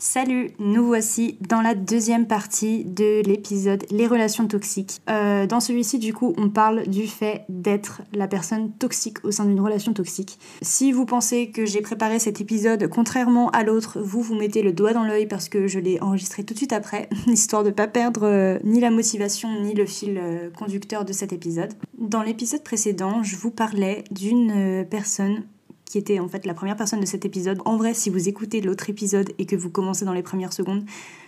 Salut, 0.00 0.52
nous 0.60 0.86
voici 0.86 1.38
dans 1.48 1.60
la 1.60 1.74
deuxième 1.74 2.28
partie 2.28 2.84
de 2.84 3.20
l'épisode 3.26 3.84
Les 3.90 4.06
relations 4.06 4.46
toxiques. 4.46 5.00
Euh, 5.10 5.48
dans 5.48 5.58
celui-ci, 5.58 5.98
du 5.98 6.14
coup, 6.14 6.34
on 6.38 6.50
parle 6.50 6.86
du 6.86 7.08
fait 7.08 7.44
d'être 7.48 8.02
la 8.12 8.28
personne 8.28 8.70
toxique 8.70 9.24
au 9.24 9.32
sein 9.32 9.44
d'une 9.44 9.58
relation 9.58 9.92
toxique. 9.92 10.38
Si 10.62 10.92
vous 10.92 11.04
pensez 11.04 11.50
que 11.50 11.66
j'ai 11.66 11.80
préparé 11.80 12.20
cet 12.20 12.40
épisode 12.40 12.86
contrairement 12.86 13.50
à 13.50 13.64
l'autre, 13.64 13.98
vous 14.00 14.22
vous 14.22 14.36
mettez 14.36 14.62
le 14.62 14.72
doigt 14.72 14.92
dans 14.92 15.02
l'œil 15.02 15.26
parce 15.26 15.48
que 15.48 15.66
je 15.66 15.80
l'ai 15.80 16.00
enregistré 16.00 16.44
tout 16.44 16.54
de 16.54 16.58
suite 16.58 16.72
après, 16.72 17.08
histoire 17.26 17.64
de 17.64 17.70
pas 17.70 17.88
perdre 17.88 18.22
euh, 18.22 18.58
ni 18.62 18.78
la 18.78 18.92
motivation 18.92 19.48
ni 19.62 19.74
le 19.74 19.84
fil 19.84 20.16
euh, 20.16 20.48
conducteur 20.50 21.04
de 21.04 21.12
cet 21.12 21.32
épisode. 21.32 21.72
Dans 21.98 22.22
l'épisode 22.22 22.62
précédent, 22.62 23.24
je 23.24 23.34
vous 23.34 23.50
parlais 23.50 24.04
d'une 24.12 24.86
personne 24.88 25.42
qui 25.88 25.98
était 25.98 26.20
en 26.20 26.28
fait 26.28 26.46
la 26.46 26.54
première 26.54 26.76
personne 26.76 27.00
de 27.00 27.06
cet 27.06 27.24
épisode. 27.24 27.60
En 27.64 27.76
vrai, 27.76 27.94
si 27.94 28.10
vous 28.10 28.28
écoutez 28.28 28.60
l'autre 28.60 28.90
épisode 28.90 29.30
et 29.38 29.46
que 29.46 29.56
vous 29.56 29.70
commencez 29.70 30.04
dans 30.04 30.12
les 30.12 30.22
premières 30.22 30.52
secondes, 30.52 30.84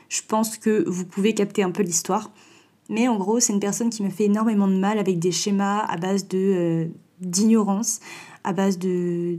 je 0.08 0.20
pense 0.26 0.58
que 0.58 0.88
vous 0.88 1.06
pouvez 1.06 1.34
capter 1.34 1.62
un 1.62 1.70
peu 1.70 1.82
l'histoire. 1.82 2.30
Mais 2.88 3.08
en 3.08 3.16
gros, 3.16 3.40
c'est 3.40 3.52
une 3.52 3.60
personne 3.60 3.88
qui 3.88 4.02
me 4.02 4.10
fait 4.10 4.24
énormément 4.24 4.68
de 4.68 4.76
mal 4.76 4.98
avec 4.98 5.18
des 5.18 5.32
schémas 5.32 5.78
à 5.78 5.96
base 5.96 6.28
de 6.28 6.38
euh, 6.38 6.86
d'ignorance, 7.20 8.00
à 8.44 8.52
base 8.52 8.78
de, 8.78 9.38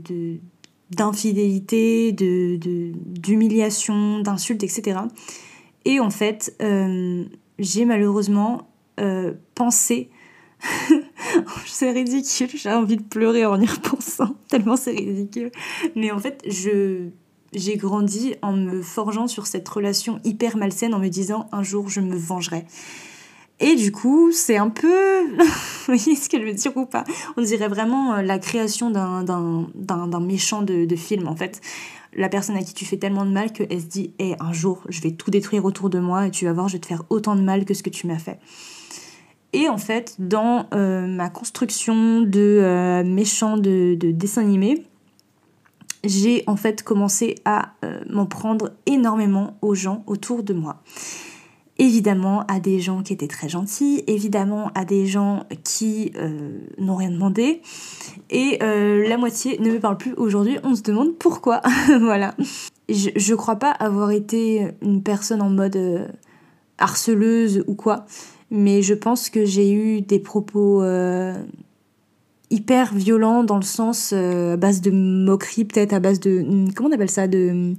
d'infidélité, 0.90 2.12
de, 2.12 2.58
d'humiliation, 2.94 4.20
d'insultes, 4.20 4.62
etc. 4.62 5.00
Et 5.84 6.00
en 6.00 6.10
fait, 6.10 6.56
euh, 6.62 7.24
j'ai 7.58 7.84
malheureusement 7.84 8.68
euh, 9.00 9.32
pensé 9.54 10.10
c'est 11.66 11.90
ridicule, 11.90 12.48
j'ai 12.54 12.70
envie 12.70 12.96
de 12.96 13.02
pleurer 13.02 13.46
en 13.46 13.60
y 13.60 13.66
repensant, 13.66 14.36
tellement 14.48 14.76
c'est 14.76 14.92
ridicule. 14.92 15.50
Mais 15.96 16.10
en 16.10 16.18
fait, 16.18 16.42
je 16.46 17.08
j'ai 17.54 17.76
grandi 17.76 18.34
en 18.40 18.54
me 18.54 18.80
forgeant 18.80 19.26
sur 19.26 19.46
cette 19.46 19.68
relation 19.68 20.20
hyper 20.24 20.56
malsaine 20.56 20.94
en 20.94 20.98
me 20.98 21.08
disant 21.08 21.48
un 21.52 21.62
jour 21.62 21.88
je 21.88 22.00
me 22.00 22.16
vengerai. 22.16 22.64
Et 23.60 23.76
du 23.76 23.92
coup, 23.92 24.32
c'est 24.32 24.56
un 24.56 24.70
peu. 24.70 25.22
Vous 25.38 25.44
voyez 25.86 26.16
ce 26.16 26.28
qu'elle 26.28 26.44
veut 26.44 26.54
dire 26.54 26.76
ou 26.76 26.86
pas? 26.86 27.04
On 27.36 27.42
dirait 27.42 27.68
vraiment 27.68 28.14
euh, 28.14 28.22
la 28.22 28.38
création 28.38 28.90
d'un 28.90 30.20
méchant 30.20 30.62
de, 30.62 30.84
de, 30.84 30.96
film 30.96 31.28
en 31.28 31.36
fait. 31.36 31.60
La 32.14 32.28
personne 32.28 32.56
à 32.56 32.62
qui 32.62 32.74
tu 32.74 32.84
fais 32.84 32.96
tellement 32.96 33.24
de 33.24 33.30
mal 33.30 33.52
qu'elle 33.52 33.80
se 33.80 33.86
dit 33.86 34.14
hey, 34.18 34.34
un 34.40 34.52
jour, 34.52 34.82
je 34.88 35.00
vais 35.00 35.12
tout 35.12 35.30
détruire 35.30 35.64
autour 35.64 35.90
de 35.90 36.00
moi 36.00 36.26
et 36.26 36.30
tu 36.30 36.44
vas 36.46 36.52
voir, 36.52 36.68
je 36.68 36.74
vais 36.74 36.80
te 36.80 36.86
faire 36.86 37.04
autant 37.08 37.36
de 37.36 37.42
mal 37.42 37.64
que 37.64 37.74
ce 37.74 37.82
que 37.82 37.90
tu 37.90 38.06
m'as 38.06 38.18
fait. 38.18 38.40
Et 39.52 39.68
en 39.68 39.78
fait, 39.78 40.16
dans 40.18 40.66
euh, 40.72 41.06
ma 41.06 41.28
construction 41.28 42.22
de 42.22 42.40
euh, 42.40 43.04
méchant 43.04 43.56
de, 43.56 43.94
de 43.94 44.10
dessin 44.10 44.42
animé, 44.42 44.86
j'ai 46.04 46.42
en 46.46 46.56
fait 46.56 46.82
commencé 46.82 47.36
à 47.44 47.74
euh, 47.84 48.00
m'en 48.08 48.26
prendre 48.26 48.72
énormément 48.86 49.56
aux 49.60 49.74
gens 49.74 50.04
autour 50.06 50.42
de 50.42 50.54
moi. 50.54 50.82
Évidemment 51.78 52.44
à 52.48 52.60
des 52.60 52.80
gens 52.80 53.02
qui 53.02 53.12
étaient 53.12 53.28
très 53.28 53.48
gentils, 53.48 54.04
évidemment 54.06 54.70
à 54.74 54.84
des 54.84 55.06
gens 55.06 55.44
qui 55.64 56.12
n'ont 56.78 56.96
rien 56.96 57.10
demandé, 57.10 57.62
et 58.30 58.58
la 58.60 59.16
moitié 59.16 59.58
ne 59.58 59.70
me 59.70 59.80
parle 59.80 59.96
plus 59.96 60.12
aujourd'hui, 60.12 60.58
on 60.64 60.76
se 60.76 60.82
demande 60.82 61.16
pourquoi. 61.18 61.62
voilà. 62.00 62.34
Je, 62.88 63.08
je 63.16 63.34
crois 63.34 63.56
pas 63.56 63.70
avoir 63.70 64.10
été 64.10 64.68
une 64.82 65.02
personne 65.02 65.40
en 65.40 65.48
mode 65.48 66.12
harceleuse 66.78 67.64
ou 67.66 67.74
quoi, 67.74 68.04
mais 68.52 68.82
je 68.82 68.92
pense 68.92 69.30
que 69.30 69.46
j'ai 69.46 69.72
eu 69.72 70.02
des 70.02 70.18
propos 70.18 70.82
euh, 70.82 71.34
hyper 72.50 72.94
violents 72.94 73.44
dans 73.44 73.56
le 73.56 73.62
sens 73.62 74.12
euh, 74.12 74.52
à 74.52 74.56
base 74.58 74.82
de 74.82 74.90
moquerie, 74.90 75.64
peut-être 75.64 75.94
à 75.94 76.00
base 76.00 76.20
de. 76.20 76.42
Hmm, 76.42 76.72
comment 76.74 76.90
on 76.90 76.92
appelle 76.92 77.10
ça 77.10 77.26
De, 77.26 77.74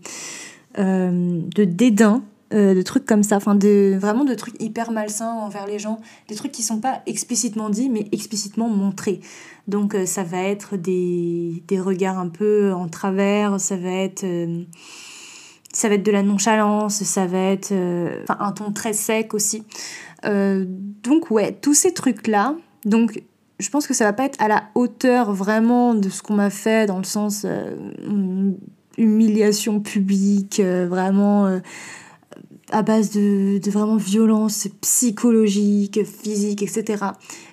euh, 0.80 1.42
de 1.56 1.64
dédain. 1.64 2.24
de 2.52 2.82
trucs 2.82 3.06
comme 3.06 3.22
ça, 3.24 3.38
enfin 3.38 3.56
de, 3.56 3.96
vraiment 4.00 4.26
de 4.26 4.34
trucs 4.34 4.60
hyper 4.62 4.92
malsains 4.92 5.32
envers 5.32 5.68
les 5.68 5.78
gens, 5.78 6.00
des 6.28 6.36
trucs 6.36 6.52
qui 6.52 6.64
sont 6.64 6.80
pas 6.80 7.02
explicitement 7.06 7.70
dits 7.70 7.90
mais 7.90 8.08
explicitement 8.12 8.70
montrés. 8.70 9.22
Donc 9.68 9.96
ça 10.06 10.24
va 10.24 10.42
être 10.42 10.76
des, 10.76 11.64
des, 11.68 11.80
regards 11.80 12.20
un 12.20 12.30
peu 12.30 12.72
en 12.74 12.88
travers, 12.88 13.60
ça 13.60 13.76
va 13.76 13.92
être 13.92 14.26
ça 15.74 15.90
va 15.90 15.96
être 15.96 16.04
de 16.04 16.12
la 16.12 16.24
nonchalance, 16.24 17.04
ça 17.04 17.26
va 17.26 17.40
être 17.40 17.74
un 17.74 18.52
ton 18.52 18.72
très 18.72 18.94
sec 18.94 19.34
aussi. 19.34 19.64
Euh, 20.26 20.66
donc 20.68 21.32
ouais, 21.32 21.52
tous 21.62 21.74
ces 21.74 21.94
trucs-là, 21.94 22.56
donc 22.86 23.22
je 23.60 23.70
pense 23.70 23.88
que 23.88 23.94
ça 23.94 24.06
va 24.06 24.14
pas 24.14 24.26
être 24.26 24.42
à 24.42 24.48
la 24.48 24.64
hauteur 24.76 25.34
vraiment 25.34 25.94
de 25.94 26.10
ce 26.10 26.22
qu'on 26.22 26.36
m'a 26.36 26.50
fait 26.50 26.86
dans 26.86 26.98
le 26.98 27.04
sens 27.04 27.46
euh, 27.46 27.76
humiliation 28.98 29.80
publique, 29.80 30.60
euh, 30.60 30.88
vraiment 30.88 31.60
à 32.72 32.82
base 32.82 33.12
de, 33.12 33.60
de, 33.60 33.72
vraiment 33.72 33.98
violence 33.98 34.68
psychologique, 34.82 36.04
physique, 36.04 36.64
etc. 36.64 37.06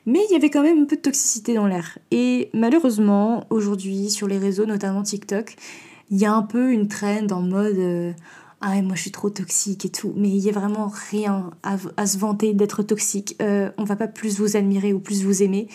Mais 0.06 0.20
il 0.28 0.32
y 0.32 0.36
avait 0.36 0.48
quand 0.48 0.62
même 0.62 0.78
un 0.78 0.84
peu 0.84 0.96
de 0.96 1.02
toxicité 1.02 1.54
dans 1.54 1.66
l'air. 1.66 1.98
Et 2.10 2.48
malheureusement, 2.54 3.44
aujourd'hui, 3.50 4.08
sur 4.08 4.28
les 4.28 4.38
réseaux, 4.38 4.64
notamment 4.64 5.02
TikTok, 5.02 5.56
il 6.10 6.18
y 6.18 6.26
a 6.26 6.32
un 6.32 6.42
peu 6.42 6.72
une 6.72 6.88
trend 6.88 7.26
en 7.30 7.42
mode 7.42 8.14
ah 8.62 8.70
ouais, 8.70 8.82
moi 8.82 8.94
je 8.94 9.02
suis 9.02 9.10
trop 9.10 9.30
toxique 9.30 9.86
et 9.86 9.88
tout. 9.88 10.12
Mais 10.16 10.28
il 10.28 10.38
y 10.38 10.50
a 10.50 10.52
vraiment 10.52 10.92
rien 11.10 11.50
à, 11.62 12.06
se 12.06 12.18
vanter 12.18 12.52
d'être 12.52 12.82
toxique. 12.82 13.36
Euh, 13.40 13.70
on 13.78 13.84
va 13.84 13.96
pas 13.96 14.08
plus 14.08 14.38
vous 14.38 14.56
admirer 14.56 14.92
ou 14.92 15.00
plus 15.00 15.24
vous 15.24 15.42
aimer. 15.42 15.68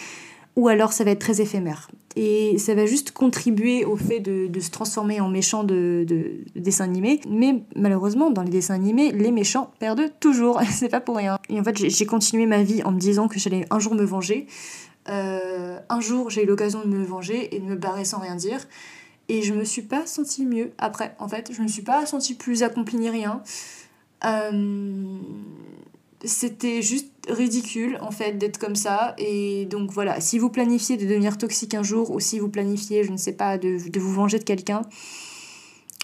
Ou 0.55 0.67
alors 0.67 0.93
ça 0.93 1.03
va 1.03 1.11
être 1.11 1.19
très 1.19 1.41
éphémère. 1.41 1.89
Et 2.15 2.57
ça 2.59 2.75
va 2.75 2.85
juste 2.85 3.11
contribuer 3.11 3.83
au 3.83 3.97
fait 3.97 4.21
de, 4.21 4.59
se 4.59 4.69
transformer 4.69 5.19
en 5.19 5.27
méchant 5.27 5.63
de, 5.63 6.05
de, 6.07 6.45
dessins 6.55 6.85
animés. 6.85 7.19
Mais 7.27 7.63
malheureusement, 7.75 8.29
dans 8.29 8.43
les 8.43 8.51
dessins 8.51 8.75
animés, 8.75 9.11
les 9.11 9.31
méchants 9.31 9.71
perdent 9.79 10.11
toujours. 10.19 10.61
C'est 10.71 10.89
pas 10.89 11.01
pour 11.01 11.17
rien. 11.17 11.39
Et 11.49 11.59
en 11.59 11.63
fait, 11.63 11.75
j'ai 11.75 12.05
continué 12.05 12.45
ma 12.45 12.63
vie 12.63 12.83
en 12.83 12.91
me 12.91 12.99
disant 12.99 13.27
que 13.27 13.39
j'allais 13.39 13.65
un 13.71 13.79
jour 13.79 13.95
me 13.95 14.05
venger. 14.05 14.45
Euh, 15.09 15.79
un 15.89 15.99
jour, 15.99 16.29
j'ai 16.29 16.43
eu 16.43 16.47
l'occasion 16.47 16.81
de 16.81 16.87
me 16.87 17.03
venger 17.03 17.53
et 17.55 17.59
de 17.59 17.65
me 17.65 17.75
barrer 17.75 18.05
sans 18.05 18.19
rien 18.19 18.35
dire. 18.35 18.59
Et 19.27 19.41
je 19.41 19.53
me 19.53 19.63
suis 19.63 19.81
pas 19.81 20.05
sentie 20.05 20.45
mieux 20.45 20.71
après, 20.77 21.15
en 21.19 21.27
fait. 21.27 21.51
Je 21.51 21.61
me 21.61 21.67
suis 21.67 21.81
pas 21.81 22.05
sentie 22.05 22.35
plus 22.35 22.63
accomplie 22.63 22.97
ni 22.97 23.09
rien. 23.09 23.41
Euh, 24.23 25.17
c'était 26.23 26.81
juste 26.81 27.11
ridicule, 27.27 27.97
en 28.01 28.11
fait, 28.11 28.33
d'être 28.33 28.59
comme 28.59 28.75
ça. 28.75 29.15
Et 29.17 29.65
donc 29.65 29.91
voilà, 29.91 30.19
si 30.21 30.37
vous 30.37 30.49
planifiez 30.49 30.97
de 30.97 31.05
devenir 31.05 31.37
toxique 31.37 31.73
un 31.73 31.83
jour, 31.83 32.11
ou 32.11 32.19
si 32.19 32.39
vous 32.39 32.49
planifiez, 32.49 33.03
je 33.03 33.11
ne 33.11 33.17
sais 33.17 33.33
pas, 33.33 33.57
de, 33.57 33.89
de 33.89 33.99
vous 33.99 34.13
venger 34.13 34.37
de 34.37 34.43
quelqu'un, 34.43 34.83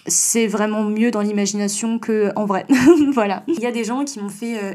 c'est 0.08 0.48
vraiment 0.48 0.84
mieux 0.84 1.12
dans 1.12 1.22
l'imagination 1.22 2.00
que 2.00 2.32
en 2.36 2.46
vrai. 2.46 2.66
voilà. 3.14 3.44
Il 3.48 3.60
y 3.60 3.68
a 3.68 3.72
des 3.72 3.84
gens 3.84 4.04
qui 4.04 4.20
m'ont 4.20 4.30
fait 4.30 4.58
euh, 4.58 4.74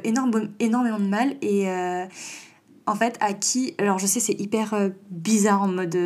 énormément 0.61 1.01
de 1.01 1.09
mal 1.09 1.35
et 1.43 1.69
euh, 1.69 2.05
en 2.87 2.95
fait 2.95 3.17
à 3.21 3.33
qui 3.33 3.75
alors 3.79 3.99
je 3.99 4.07
sais 4.07 4.21
c'est 4.21 4.41
hyper 4.41 4.91
bizarre 5.11 5.63
en 5.63 5.69
mode 5.69 5.97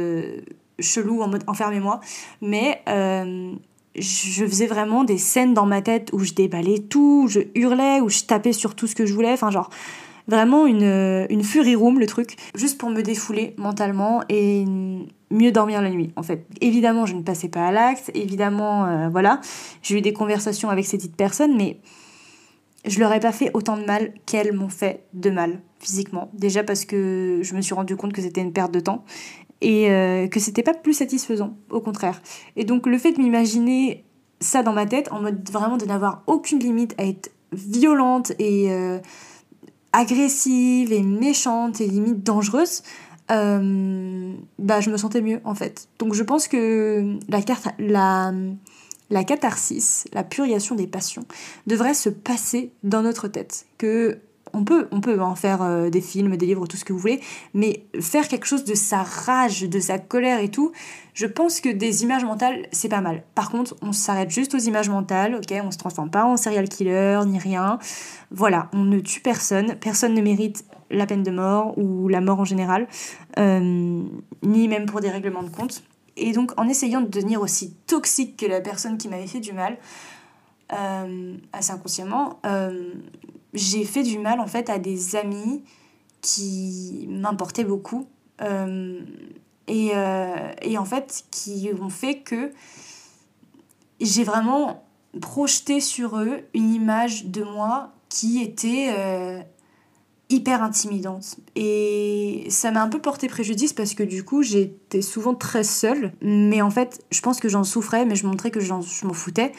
chelou 0.81 1.23
en 1.23 1.29
mode 1.29 1.45
enfermez-moi. 1.47 2.01
Mais 2.43 2.83
euh, 2.89 3.53
je 3.97 4.45
faisais 4.47 4.67
vraiment 4.67 5.05
des 5.05 5.19
scènes 5.19 5.55
dans 5.55 5.67
ma 5.67 5.83
tête 5.83 6.11
où 6.13 6.21
je 6.21 6.33
déballais 6.33 6.79
tout, 6.79 7.27
je 7.29 7.41
hurlais, 7.55 8.01
où 8.01 8.09
je 8.09 8.21
tapais 8.21 8.53
sur 8.53 8.75
tout 8.75 8.87
ce 8.87 8.95
que 8.95 9.07
je 9.07 9.15
voulais. 9.15 9.33
Enfin, 9.33 9.51
genre, 9.51 9.71
vraiment 10.29 10.67
une, 10.67 11.27
une 11.29 11.43
fury 11.43 11.75
room, 11.75 11.99
le 11.99 12.07
truc, 12.07 12.37
juste 12.55 12.79
pour 12.79 12.91
me 12.91 13.03
défouler 13.03 13.55
mentalement 13.59 14.23
et 14.29 14.65
mieux 15.31 15.53
dormir 15.53 15.83
la 15.83 15.91
nuit, 15.91 16.13
en 16.17 16.23
fait. 16.23 16.47
Évidemment, 16.61 17.07
je 17.07 17.15
ne 17.15 17.23
passais 17.23 17.49
pas 17.49 17.67
à 17.67 17.73
l'acte, 17.73 18.11
évidemment, 18.15 18.87
euh, 18.87 19.09
voilà. 19.09 19.41
J'ai 19.83 19.99
eu 19.99 20.01
des 20.01 20.13
conversations 20.13 20.71
avec 20.71 20.87
ces 20.87 20.97
dites 20.97 21.17
personnes, 21.17 21.57
mais 21.57 21.79
je 22.85 22.99
leur 22.99 23.13
ai 23.13 23.21
pas 23.21 23.33
fait 23.33 23.51
autant 23.55 23.77
de 23.77 23.85
mal 23.85 24.13
qu'elles 24.27 24.53
m'ont 24.53 24.69
fait 24.69 25.05
de 25.13 25.31
mal 25.31 25.61
physiquement. 25.79 26.31
Déjà 26.35 26.63
parce 26.63 26.85
que 26.85 27.41
je 27.43 27.55
me 27.55 27.61
suis 27.61 27.75
rendu 27.75 27.97
compte 27.97 28.13
que 28.13 28.23
c'était 28.23 28.41
une 28.41 28.53
perte 28.53 28.73
de 28.73 28.81
temps 28.81 29.05
et 29.61 29.91
euh, 29.91 30.27
que 30.29 30.41
c'était 30.41 30.63
pas 30.63 30.75
plus 30.75 30.95
satisfaisant, 30.95 31.57
au 31.71 31.81
contraire. 31.81 32.21
Et 32.57 32.65
donc 32.65 32.87
le 32.87 32.99
fait 32.99 33.13
de 33.13 33.21
m'imaginer 33.21 34.05
ça 34.41 34.63
dans 34.63 34.73
ma 34.73 34.87
tête, 34.87 35.13
en 35.13 35.21
mode 35.21 35.49
vraiment 35.51 35.77
de 35.77 35.85
n'avoir 35.85 36.23
aucune 36.27 36.59
limite 36.59 36.95
à 36.99 37.05
être 37.05 37.31
violente 37.53 38.33
et 38.39 38.73
euh, 38.73 38.99
agressive 39.93 40.93
et 40.93 41.03
méchante 41.03 41.81
et 41.81 41.87
limite 41.87 42.23
dangereuse, 42.23 42.83
euh, 43.31 44.35
bah 44.59 44.81
je 44.81 44.91
me 44.91 44.97
sentais 44.97 45.21
mieux 45.21 45.41
en 45.45 45.55
fait. 45.55 45.89
Donc 45.99 46.15
je 46.15 46.23
pense 46.23 46.49
que 46.49 47.19
la, 47.29 47.41
la, 47.79 48.33
la 49.11 49.25
catharsis, 49.25 50.07
la 50.13 50.25
puriation 50.25 50.75
des 50.75 50.87
passions, 50.87 51.27
devrait 51.67 51.95
se 51.95 52.09
passer 52.09 52.73
dans 52.83 53.03
notre 53.03 53.29
tête. 53.29 53.67
Que 53.79 54.21
on 54.53 54.65
peut, 54.65 54.89
on 54.91 55.01
peut 55.01 55.21
en 55.21 55.35
faire 55.35 55.63
euh, 55.63 55.91
des 55.91 56.01
films, 56.01 56.37
des 56.37 56.47
livres, 56.47 56.67
tout 56.67 56.77
ce 56.77 56.85
que 56.85 56.93
vous 56.93 56.99
voulez, 56.99 57.21
mais 57.55 57.85
faire 58.01 58.29
quelque 58.29 58.47
chose 58.47 58.65
de 58.65 58.75
sa 58.75 59.03
rage, 59.03 59.63
de 59.63 59.81
sa 59.81 59.99
colère 59.99 60.41
et 60.41 60.49
tout, 60.49 60.73
je 61.15 61.27
pense 61.27 61.61
que 61.61 61.69
des 61.69 62.03
images 62.03 62.25
mentales, 62.25 62.67
c'est 62.73 62.89
pas 62.89 63.01
mal. 63.01 63.23
Par 63.35 63.51
contre, 63.51 63.77
on 63.83 63.93
s'arrête 63.93 64.31
juste 64.31 64.55
aux 64.55 64.59
images 64.59 64.89
mentales, 64.89 65.35
ok 65.35 65.55
On 65.65 65.71
se 65.71 65.79
transforme 65.79 66.11
pas 66.11 66.25
en 66.25 66.37
serial 66.37 66.69
killer, 66.69 67.21
ni 67.27 67.39
rien. 67.39 67.79
Voilà, 68.31 68.69
on 68.73 68.85
ne 68.85 69.01
tue 69.01 69.21
personne, 69.21 69.77
personne 69.77 70.15
ne 70.15 70.23
mérite 70.23 70.65
la 70.91 71.07
peine 71.07 71.23
de 71.23 71.31
mort 71.31 71.77
ou 71.79 72.09
la 72.09 72.21
mort 72.21 72.41
en 72.41 72.45
général, 72.45 72.89
euh, 73.39 74.03
ni 74.43 74.69
même 74.69 74.87
pour 74.87 75.01
des 75.01 75.11
règlements 75.11 75.43
de 75.43 75.51
compte. 75.51 75.83
Et 76.17 76.33
donc, 76.33 76.53
en 76.59 76.69
essayant 76.69 77.01
de 77.01 77.09
devenir 77.09 77.41
aussi 77.41 77.75
toxique 77.87 78.37
que 78.37 78.47
la 78.47 78.61
personne 78.61 78.99
qui 78.99 79.09
m'avait 79.09 79.27
fait 79.27 79.41
du 79.41 79.53
mal, 79.53 79.79
assez 81.53 81.73
inconsciemment, 81.73 82.41
j'ai 83.55 83.85
fait 83.85 84.03
du 84.03 84.19
mal 84.19 84.41
en 84.41 84.47
fait 84.47 84.71
à 84.71 84.79
des 84.79 85.17
amis 85.17 85.63
qui 86.21 87.07
m'importaient 87.09 87.65
beaucoup 87.65 88.07
et, 89.69 89.93
et, 90.63 90.79
en 90.79 90.85
fait 90.85 91.25
qui 91.31 91.71
ont 91.81 91.91
fait 91.91 92.19
que 92.21 92.53
j'ai 94.01 94.25
vraiment 94.25 94.85
projeté 95.21 95.81
sur 95.81 96.19
eux 96.19 96.41
une 96.55 96.73
image 96.73 97.27
de 97.27 97.43
moi 97.43 97.93
qui 98.09 98.43
était 98.43 99.45
hyper 100.31 100.63
intimidante. 100.63 101.37
Et 101.57 102.47
ça 102.49 102.71
m'a 102.71 102.83
un 102.83 102.89
peu 102.89 103.01
porté 103.01 103.29
préjudice 103.29 103.73
parce 103.73 103.95
que 103.95 104.03
du 104.03 104.25
coup, 104.25 104.43
j'étais 104.43 105.03
souvent 105.03 105.35
très 105.35 105.65
seule. 105.65 106.13
Mais 106.23 106.63
en 106.63 106.71
fait, 106.71 107.05
je 107.11 107.21
pense 107.21 107.41
que 107.41 107.49
j'en 107.49 107.65
souffrais, 107.65 108.07
mais 108.07 108.15
je 108.15 108.27
montrais 108.27 108.51
que 108.51 108.61
je 108.61 108.73
m'en 108.73 109.13
foutais. 109.13 109.53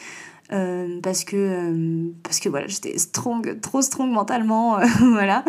Euh, 0.52 1.00
parce 1.02 1.24
que 1.24 1.36
euh, 1.36 2.10
parce 2.22 2.38
que 2.38 2.50
voilà 2.50 2.66
j'étais 2.66 2.98
strong 2.98 3.58
trop 3.62 3.80
strong 3.80 4.10
mentalement 4.10 4.78
euh, 4.78 4.84
voilà 4.98 5.44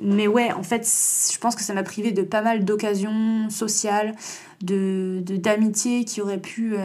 mais 0.00 0.28
ouais 0.28 0.52
en 0.52 0.62
fait 0.62 0.82
je 0.84 1.38
pense 1.38 1.56
que 1.56 1.62
ça 1.62 1.74
m'a 1.74 1.82
privé 1.82 2.12
de 2.12 2.22
pas 2.22 2.40
mal 2.40 2.64
d'occasions 2.64 3.50
sociales 3.50 4.14
de 4.62 5.24
d'amitié 5.26 6.04
qui 6.04 6.20
auraient 6.20 6.38
pu 6.38 6.76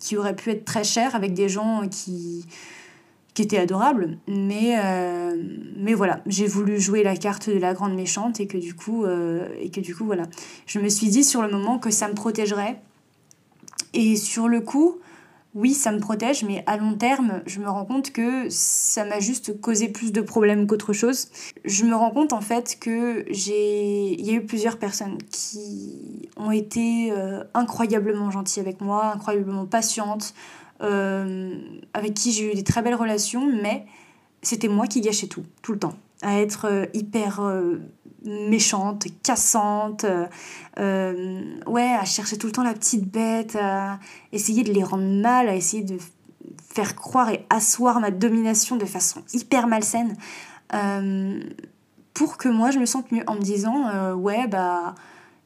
qui 0.00 0.16
auraient 0.16 0.36
pu 0.36 0.50
être 0.50 0.64
très 0.64 0.84
chères 0.84 1.14
avec 1.14 1.34
des 1.34 1.50
gens 1.50 1.86
qui 1.90 2.46
qui 3.34 3.42
était 3.42 3.58
adorable. 3.58 4.18
Mais, 4.28 4.76
mais 5.76 5.92
voilà, 5.94 6.20
j'ai 6.26 6.46
voulu 6.46 6.80
jouer 6.80 7.02
la 7.02 7.16
carte 7.16 7.50
de 7.50 7.58
la 7.58 7.74
grande 7.74 7.96
méchante 7.96 8.38
et 8.38 8.46
que 8.46 8.58
du 8.58 8.74
coup, 8.74 9.04
et 9.60 9.70
que 9.70 9.80
du 9.80 9.96
coup 9.96 10.04
voilà. 10.04 10.24
Je 10.66 10.78
me 10.78 10.88
suis 10.88 11.08
dit 11.08 11.24
sur 11.24 11.42
le 11.42 11.48
moment 11.48 11.80
que 11.80 11.90
ça 11.90 12.06
me 12.06 12.14
protégerait. 12.14 12.80
Et 13.92 14.14
sur 14.14 14.46
le 14.46 14.60
coup, 14.60 14.98
oui, 15.54 15.72
ça 15.72 15.92
me 15.92 16.00
protège, 16.00 16.42
mais 16.42 16.64
à 16.66 16.76
long 16.76 16.94
terme, 16.94 17.42
je 17.46 17.60
me 17.60 17.68
rends 17.68 17.84
compte 17.84 18.10
que 18.10 18.48
ça 18.50 19.04
m'a 19.04 19.20
juste 19.20 19.60
causé 19.60 19.88
plus 19.88 20.10
de 20.10 20.20
problèmes 20.20 20.66
qu'autre 20.66 20.92
chose. 20.92 21.28
Je 21.64 21.84
me 21.84 21.94
rends 21.94 22.10
compte 22.10 22.32
en 22.32 22.40
fait 22.40 22.76
que 22.80 23.24
j'ai, 23.30 24.14
il 24.14 24.26
y 24.26 24.30
a 24.30 24.32
eu 24.34 24.44
plusieurs 24.44 24.78
personnes 24.78 25.16
qui 25.30 26.28
ont 26.36 26.50
été 26.50 27.12
euh, 27.12 27.44
incroyablement 27.54 28.32
gentilles 28.32 28.62
avec 28.62 28.80
moi, 28.80 29.12
incroyablement 29.14 29.64
patientes, 29.64 30.34
euh, 30.82 31.54
avec 31.94 32.14
qui 32.14 32.32
j'ai 32.32 32.50
eu 32.50 32.54
des 32.56 32.64
très 32.64 32.82
belles 32.82 32.96
relations, 32.96 33.46
mais 33.46 33.86
c'était 34.42 34.68
moi 34.68 34.88
qui 34.88 35.00
gâchais 35.02 35.28
tout, 35.28 35.44
tout 35.62 35.72
le 35.72 35.78
temps. 35.78 35.94
À 36.22 36.40
être 36.40 36.66
euh, 36.68 36.86
hyper 36.94 37.40
méchante, 38.24 39.06
cassante, 39.22 40.04
ouais, 40.76 41.92
à 41.92 42.04
chercher 42.04 42.38
tout 42.38 42.46
le 42.46 42.52
temps 42.52 42.62
la 42.62 42.74
petite 42.74 43.10
bête, 43.10 43.56
à 43.56 43.98
essayer 44.32 44.62
de 44.62 44.72
les 44.72 44.82
rendre 44.82 45.04
mal, 45.04 45.48
à 45.48 45.54
essayer 45.54 45.82
de 45.82 45.98
faire 46.72 46.96
croire 46.96 47.30
et 47.30 47.46
asseoir 47.50 48.00
ma 48.00 48.10
domination 48.10 48.76
de 48.76 48.84
façon 48.84 49.22
hyper 49.32 49.66
malsaine. 49.66 50.16
pour 52.14 52.36
que 52.36 52.48
moi 52.48 52.70
je 52.70 52.78
me 52.78 52.86
sente 52.86 53.12
mieux 53.12 53.24
en 53.26 53.34
me 53.34 53.40
disant, 53.40 54.14
ouais, 54.14 54.46
bah, 54.48 54.94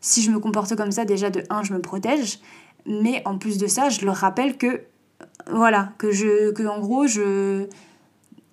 si 0.00 0.22
je 0.22 0.30
me 0.30 0.38
comporte 0.38 0.76
comme 0.76 0.92
ça, 0.92 1.04
déjà 1.04 1.30
de 1.30 1.42
1, 1.50 1.64
je 1.64 1.72
me 1.72 1.80
protège, 1.80 2.40
mais 2.86 3.22
en 3.24 3.38
plus 3.38 3.58
de 3.58 3.66
ça, 3.66 3.88
je 3.88 4.04
leur 4.04 4.16
rappelle 4.16 4.56
que 4.56 4.82
voilà, 5.50 5.92
que 5.98 6.10
je, 6.10 6.52
que 6.52 6.62
en 6.66 6.80
gros, 6.80 7.06
je, 7.06 7.66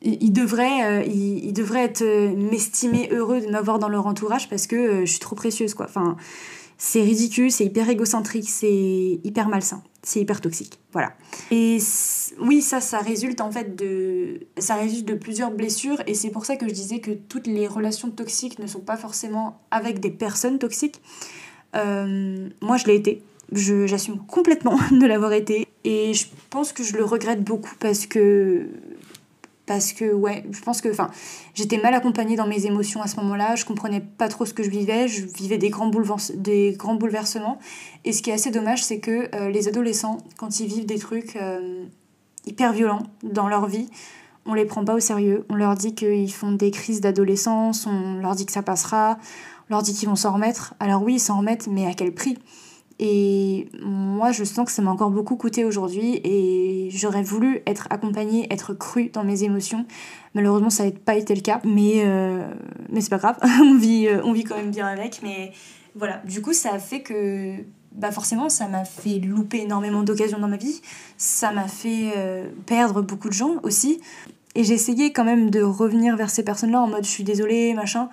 ils 0.05 0.31
devraient, 0.31 0.83
euh, 0.83 1.03
ils, 1.03 1.53
devraient 1.53 1.83
être 1.83 2.03
euh, 2.03 2.33
m'estimer 2.35 3.09
heureux 3.11 3.41
de 3.41 3.47
m'avoir 3.47 3.79
dans 3.79 3.89
leur 3.89 4.05
entourage 4.05 4.49
parce 4.49 4.67
que 4.67 4.75
euh, 4.75 4.99
je 5.05 5.11
suis 5.11 5.19
trop 5.19 5.35
précieuse, 5.35 5.73
quoi. 5.73 5.87
Enfin, 5.87 6.15
c'est 6.77 7.01
ridicule, 7.01 7.51
c'est 7.51 7.65
hyper 7.65 7.89
égocentrique, 7.89 8.49
c'est 8.49 9.19
hyper 9.23 9.47
malsain, 9.47 9.81
c'est 10.03 10.19
hyper 10.19 10.41
toxique, 10.41 10.79
voilà. 10.91 11.13
Et 11.49 11.79
oui, 12.39 12.61
ça, 12.61 12.81
ça 12.81 12.99
résulte 12.99 13.41
en 13.41 13.49
fait 13.49 13.75
de, 13.75 14.41
ça 14.57 14.75
résulte 14.75 15.07
de 15.07 15.15
plusieurs 15.15 15.51
blessures 15.51 16.01
et 16.05 16.13
c'est 16.13 16.29
pour 16.29 16.45
ça 16.45 16.57
que 16.57 16.67
je 16.67 16.73
disais 16.73 16.99
que 16.99 17.11
toutes 17.11 17.47
les 17.47 17.65
relations 17.65 18.11
toxiques 18.11 18.59
ne 18.59 18.67
sont 18.67 18.81
pas 18.81 18.97
forcément 18.97 19.61
avec 19.71 19.99
des 20.01 20.11
personnes 20.11 20.59
toxiques. 20.59 21.01
moi, 21.73 22.77
je 22.77 22.85
l'ai 22.87 22.95
été, 22.95 23.23
j'assume 23.53 24.19
complètement 24.27 24.77
de 24.91 25.05
l'avoir 25.05 25.31
été 25.31 25.67
et 25.85 26.13
je 26.13 26.25
pense 26.49 26.73
que 26.73 26.83
je 26.83 26.97
le 26.97 27.05
regrette 27.05 27.41
beaucoup 27.43 27.73
parce 27.79 28.05
que 28.05 28.67
parce 29.65 29.93
que 29.93 30.13
ouais 30.13 30.43
je 30.51 30.61
pense 30.61 30.81
que 30.81 30.89
j'étais 31.53 31.77
mal 31.77 31.93
accompagnée 31.93 32.35
dans 32.35 32.47
mes 32.47 32.65
émotions 32.65 33.01
à 33.01 33.07
ce 33.07 33.17
moment-là 33.17 33.55
je 33.55 33.65
comprenais 33.65 34.01
pas 34.01 34.27
trop 34.27 34.45
ce 34.45 34.53
que 34.53 34.63
je 34.63 34.69
vivais 34.69 35.07
je 35.07 35.25
vivais 35.25 35.57
des 35.57 35.69
grands, 35.69 35.91
des 36.35 36.75
grands 36.77 36.95
bouleversements. 36.95 37.59
Et 38.03 38.13
ce 38.13 38.21
qui 38.21 38.29
est 38.29 38.33
assez 38.33 38.51
dommage 38.51 38.83
c'est 38.83 38.99
que 38.99 39.29
euh, 39.35 39.49
les 39.49 39.67
adolescents 39.67 40.17
quand 40.37 40.59
ils 40.59 40.67
vivent 40.67 40.85
des 40.85 40.99
trucs 40.99 41.35
euh, 41.35 41.85
hyper 42.45 42.73
violents 42.73 43.03
dans 43.23 43.47
leur 43.47 43.67
vie 43.67 43.89
on 44.47 44.53
les 44.53 44.65
prend 44.65 44.85
pas 44.85 44.93
au 44.93 44.99
sérieux. 44.99 45.43
On 45.49 45.55
leur 45.55 45.73
dit 45.73 45.95
qu'ils 45.95 46.31
font 46.31 46.51
des 46.51 46.69
crises 46.69 47.01
d'adolescence 47.01 47.87
on 47.87 48.21
leur 48.21 48.35
dit 48.35 48.45
que 48.45 48.51
ça 48.51 48.61
passera 48.61 49.17
on 49.69 49.73
leur 49.73 49.81
dit 49.81 49.93
qu'ils 49.93 50.07
vont 50.07 50.15
s'en 50.15 50.33
remettre. 50.33 50.75
Alors 50.79 51.01
oui 51.03 51.15
ils 51.15 51.19
s'en 51.19 51.39
remettent 51.39 51.67
mais 51.67 51.87
à 51.87 51.93
quel 51.93 52.13
prix? 52.13 52.37
Et 52.99 53.67
moi, 53.81 54.31
je 54.31 54.43
sens 54.43 54.65
que 54.65 54.71
ça 54.71 54.81
m'a 54.81 54.91
encore 54.91 55.11
beaucoup 55.11 55.35
coûté 55.35 55.65
aujourd'hui 55.65 56.21
et 56.23 56.89
j'aurais 56.91 57.23
voulu 57.23 57.61
être 57.67 57.87
accompagnée, 57.89 58.47
être 58.51 58.73
crue 58.73 59.09
dans 59.09 59.23
mes 59.23 59.43
émotions. 59.43 59.85
Malheureusement, 60.33 60.69
ça 60.69 60.85
n'a 60.85 60.91
pas 60.91 61.15
été 61.15 61.35
le 61.35 61.41
cas, 61.41 61.59
mais, 61.65 62.03
euh, 62.05 62.47
mais 62.89 63.01
c'est 63.01 63.09
pas 63.09 63.17
grave, 63.17 63.37
on, 63.61 63.75
vit, 63.75 64.07
euh, 64.07 64.21
on 64.23 64.31
vit 64.31 64.45
quand 64.45 64.55
même 64.55 64.71
bien 64.71 64.87
avec. 64.87 65.19
Mais 65.23 65.51
voilà, 65.93 66.21
du 66.25 66.41
coup, 66.41 66.53
ça 66.53 66.73
a 66.73 66.79
fait 66.79 67.01
que 67.01 67.55
bah 67.91 68.11
forcément, 68.11 68.49
ça 68.49 68.67
m'a 68.67 68.83
fait 68.83 69.19
louper 69.19 69.61
énormément 69.61 70.03
d'occasions 70.03 70.39
dans 70.39 70.49
ma 70.49 70.57
vie. 70.57 70.81
Ça 71.17 71.51
m'a 71.51 71.67
fait 71.67 72.13
euh, 72.17 72.47
perdre 72.65 73.01
beaucoup 73.01 73.29
de 73.29 73.33
gens 73.33 73.55
aussi. 73.63 74.01
Et 74.53 74.63
j'ai 74.63 74.73
essayé 74.73 75.11
quand 75.11 75.23
même 75.23 75.49
de 75.49 75.61
revenir 75.61 76.15
vers 76.15 76.29
ces 76.29 76.43
personnes-là 76.43 76.81
en 76.81 76.87
mode 76.87 77.03
je 77.03 77.09
suis 77.09 77.23
désolée, 77.23 77.73
machin. 77.73 78.09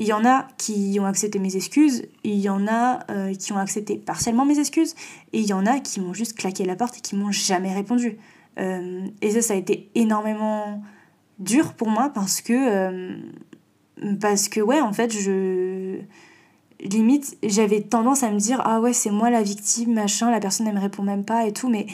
Il 0.00 0.06
y 0.06 0.12
en 0.12 0.24
a 0.24 0.46
qui 0.58 0.96
ont 1.00 1.06
accepté 1.06 1.40
mes 1.40 1.56
excuses, 1.56 2.06
il 2.22 2.36
y 2.36 2.48
en 2.48 2.68
a 2.68 3.00
euh, 3.10 3.34
qui 3.34 3.52
ont 3.52 3.58
accepté 3.58 3.96
partiellement 3.96 4.44
mes 4.44 4.60
excuses, 4.60 4.94
et 5.32 5.40
il 5.40 5.46
y 5.46 5.52
en 5.52 5.66
a 5.66 5.80
qui 5.80 6.00
m'ont 6.00 6.14
juste 6.14 6.38
claqué 6.38 6.64
la 6.64 6.76
porte 6.76 6.98
et 6.98 7.00
qui 7.00 7.16
m'ont 7.16 7.32
jamais 7.32 7.74
répondu. 7.74 8.16
Euh, 8.60 9.04
et 9.20 9.30
ça, 9.32 9.42
ça 9.42 9.54
a 9.54 9.56
été 9.56 9.90
énormément 9.96 10.82
dur 11.40 11.74
pour 11.74 11.88
moi 11.88 12.10
parce 12.14 12.40
que, 12.40 12.52
euh, 12.52 13.16
parce 14.20 14.48
que 14.48 14.60
ouais, 14.60 14.80
en 14.80 14.92
fait, 14.92 15.12
je. 15.12 15.98
Limite, 16.80 17.36
j'avais 17.42 17.80
tendance 17.80 18.22
à 18.22 18.30
me 18.30 18.38
dire 18.38 18.62
Ah 18.64 18.80
ouais, 18.80 18.92
c'est 18.92 19.10
moi 19.10 19.30
la 19.30 19.42
victime, 19.42 19.94
machin, 19.94 20.30
la 20.30 20.38
personne 20.38 20.68
ne 20.68 20.72
me 20.72 20.78
répond 20.78 21.02
même 21.02 21.24
pas 21.24 21.44
et 21.44 21.52
tout, 21.52 21.68
mais 21.68 21.86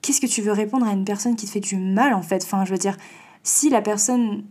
qu'est-ce 0.00 0.22
que 0.22 0.26
tu 0.26 0.40
veux 0.40 0.52
répondre 0.52 0.86
à 0.86 0.92
une 0.92 1.04
personne 1.04 1.36
qui 1.36 1.44
te 1.44 1.50
fait 1.50 1.60
du 1.60 1.76
mal 1.76 2.14
en 2.14 2.22
fait? 2.22 2.42
Enfin, 2.44 2.64
je 2.64 2.70
veux 2.70 2.78
dire, 2.78 2.96
si 3.42 3.68
la 3.68 3.82
personne 3.82 4.42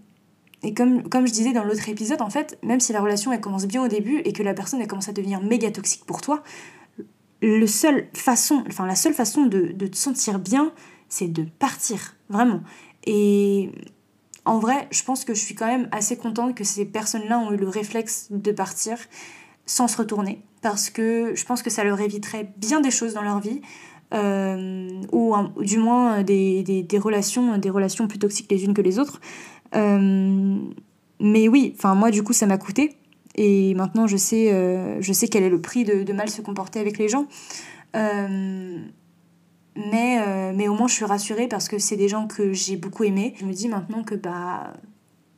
et 0.64 0.74
comme, 0.74 1.08
comme 1.10 1.26
je 1.28 1.34
disais 1.34 1.54
dans 1.54 1.64
l'autre 1.64 1.90
épisode, 1.90 2.22
en 2.22 2.30
fait, 2.30 2.58
même 2.64 2.80
si 2.80 2.94
la 2.94 3.02
relation 3.02 3.32
elle 3.32 3.42
commence 3.42 3.66
bien 3.66 3.84
au 3.84 3.88
début 3.88 4.20
et 4.26 4.34
que 4.34 4.44
la 4.44 4.54
personne 4.54 4.80
elle 4.80 4.88
commence 4.88 5.10
à 5.10 5.14
devenir 5.14 5.42
méga 5.42 5.72
toxique 5.72 6.06
pour 6.06 6.22
toi, 6.22 6.44
le 7.42 7.66
seul 7.66 8.08
façon, 8.14 8.64
enfin, 8.68 8.86
la 8.86 8.96
seule 8.96 9.14
façon 9.14 9.46
de, 9.46 9.72
te 9.72 9.98
sentir 9.98 10.38
bien, 10.38 10.72
c'est 11.10 11.28
de 11.28 11.44
partir, 11.44 12.16
vraiment. 12.30 12.62
Et 13.06 13.72
en 14.46 14.60
vrai, 14.60 14.88
je 14.92 15.04
pense 15.04 15.26
que 15.26 15.34
je 15.34 15.40
suis 15.40 15.56
quand 15.56 15.66
même 15.66 15.90
assez 15.92 16.16
contente 16.16 16.56
que 16.56 16.64
ces 16.64 16.86
personnes-là 16.86 17.40
ont 17.40 17.52
eu 17.52 17.58
le 17.58 17.68
réflexe 17.68 18.28
de 18.30 18.52
partir 18.52 18.98
sans 19.66 19.88
se 19.88 19.98
retourner, 19.98 20.44
parce 20.62 20.92
que 20.92 21.34
je 21.34 21.46
pense 21.46 21.64
que 21.64 21.72
ça 21.72 21.84
leur 21.84 22.00
éviterait 22.02 22.54
bien 22.58 22.82
des 22.82 22.92
choses 22.92 23.14
dans 23.14 23.24
leur 23.24 23.40
vie. 23.40 23.62
Euh, 24.14 24.90
ou, 25.14 25.34
du 25.62 25.78
moins 25.78 26.22
des, 26.22 26.64
des, 26.64 27.00
relations, 27.00 27.58
des 27.58 27.70
relations 27.70 28.10
plus 28.10 28.20
toxiques 28.20 28.52
les 28.52 28.66
unes 28.66 28.74
que 28.74 28.82
les 28.82 29.00
autres. 29.00 29.22
Euh, 29.76 30.58
mais 31.20 31.48
oui, 31.48 31.74
enfin 31.78 31.96
moi 31.96 32.12
du 32.12 32.24
coup 32.24 32.34
ça 32.34 32.46
m'a 32.46 32.58
coûté 32.58 32.98
et 33.36 33.74
maintenant 33.76 34.08
je 34.08 34.18
sais, 34.18 34.52
euh, 34.52 35.02
je 35.02 35.14
sais 35.14 35.28
quel 35.28 35.44
est 35.44 35.50
le 35.50 35.62
prix 35.62 35.84
de, 35.84 36.14
mal 36.14 36.30
se 36.30 36.42
comporter 36.42 36.80
avec 36.80 36.98
les 36.98 37.08
gens. 37.08 37.28
Euh, 37.96 38.78
mais, 39.76 40.54
mais 40.54 40.68
au 40.68 40.74
moins 40.74 40.88
je 40.88 40.94
suis 40.94 41.06
rassurée 41.06 41.48
parce 41.48 41.70
que 41.70 41.78
c'est 41.78 41.96
des 41.96 42.10
gens 42.10 42.28
que 42.28 42.52
j'ai 42.52 42.76
beaucoup 42.76 43.04
aimés. 43.04 43.34
Je 43.40 43.46
me 43.46 43.54
dis 43.54 43.70
maintenant 43.70 44.04
que 44.04 44.16
bah 44.16 44.74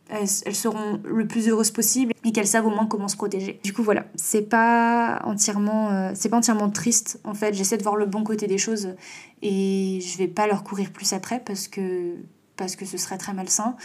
elles, 0.09 0.27
seront 0.27 0.99
le 1.03 1.27
plus 1.27 1.49
heureuses 1.49 1.71
possible 1.71 2.13
et 2.23 2.31
qu'elles 2.31 2.47
savent 2.47 2.65
au 2.65 2.71
moins 2.71 2.87
comment 2.87 3.07
se 3.07 3.15
protéger. 3.15 3.59
Du 3.63 3.73
coup 3.73 3.83
voilà, 3.83 4.05
c'est 4.15 4.49
pas 4.49 5.21
entièrement 5.25 6.11
c'est 6.15 6.33
entièrement 6.33 6.71
triste 6.71 7.19
en 7.23 7.35
fait, 7.35 7.53
j'essaie 7.53 7.77
de 7.77 7.83
voir 7.83 7.95
le 7.95 8.07
bon 8.07 8.23
côté 8.23 8.47
des 8.47 8.57
choses 8.57 8.95
et 9.43 9.99
je 10.01 10.17
vais 10.17 10.27
pas 10.27 10.47
leur 10.47 10.63
courir 10.63 10.91
plus 10.91 11.13
après 11.13 11.39
parce 11.39 11.67
que 11.67 12.15
parce 12.55 12.75
que 12.75 12.85
ce 12.85 12.97
serait 12.97 13.17
très 13.17 13.33
malsain 13.33 13.75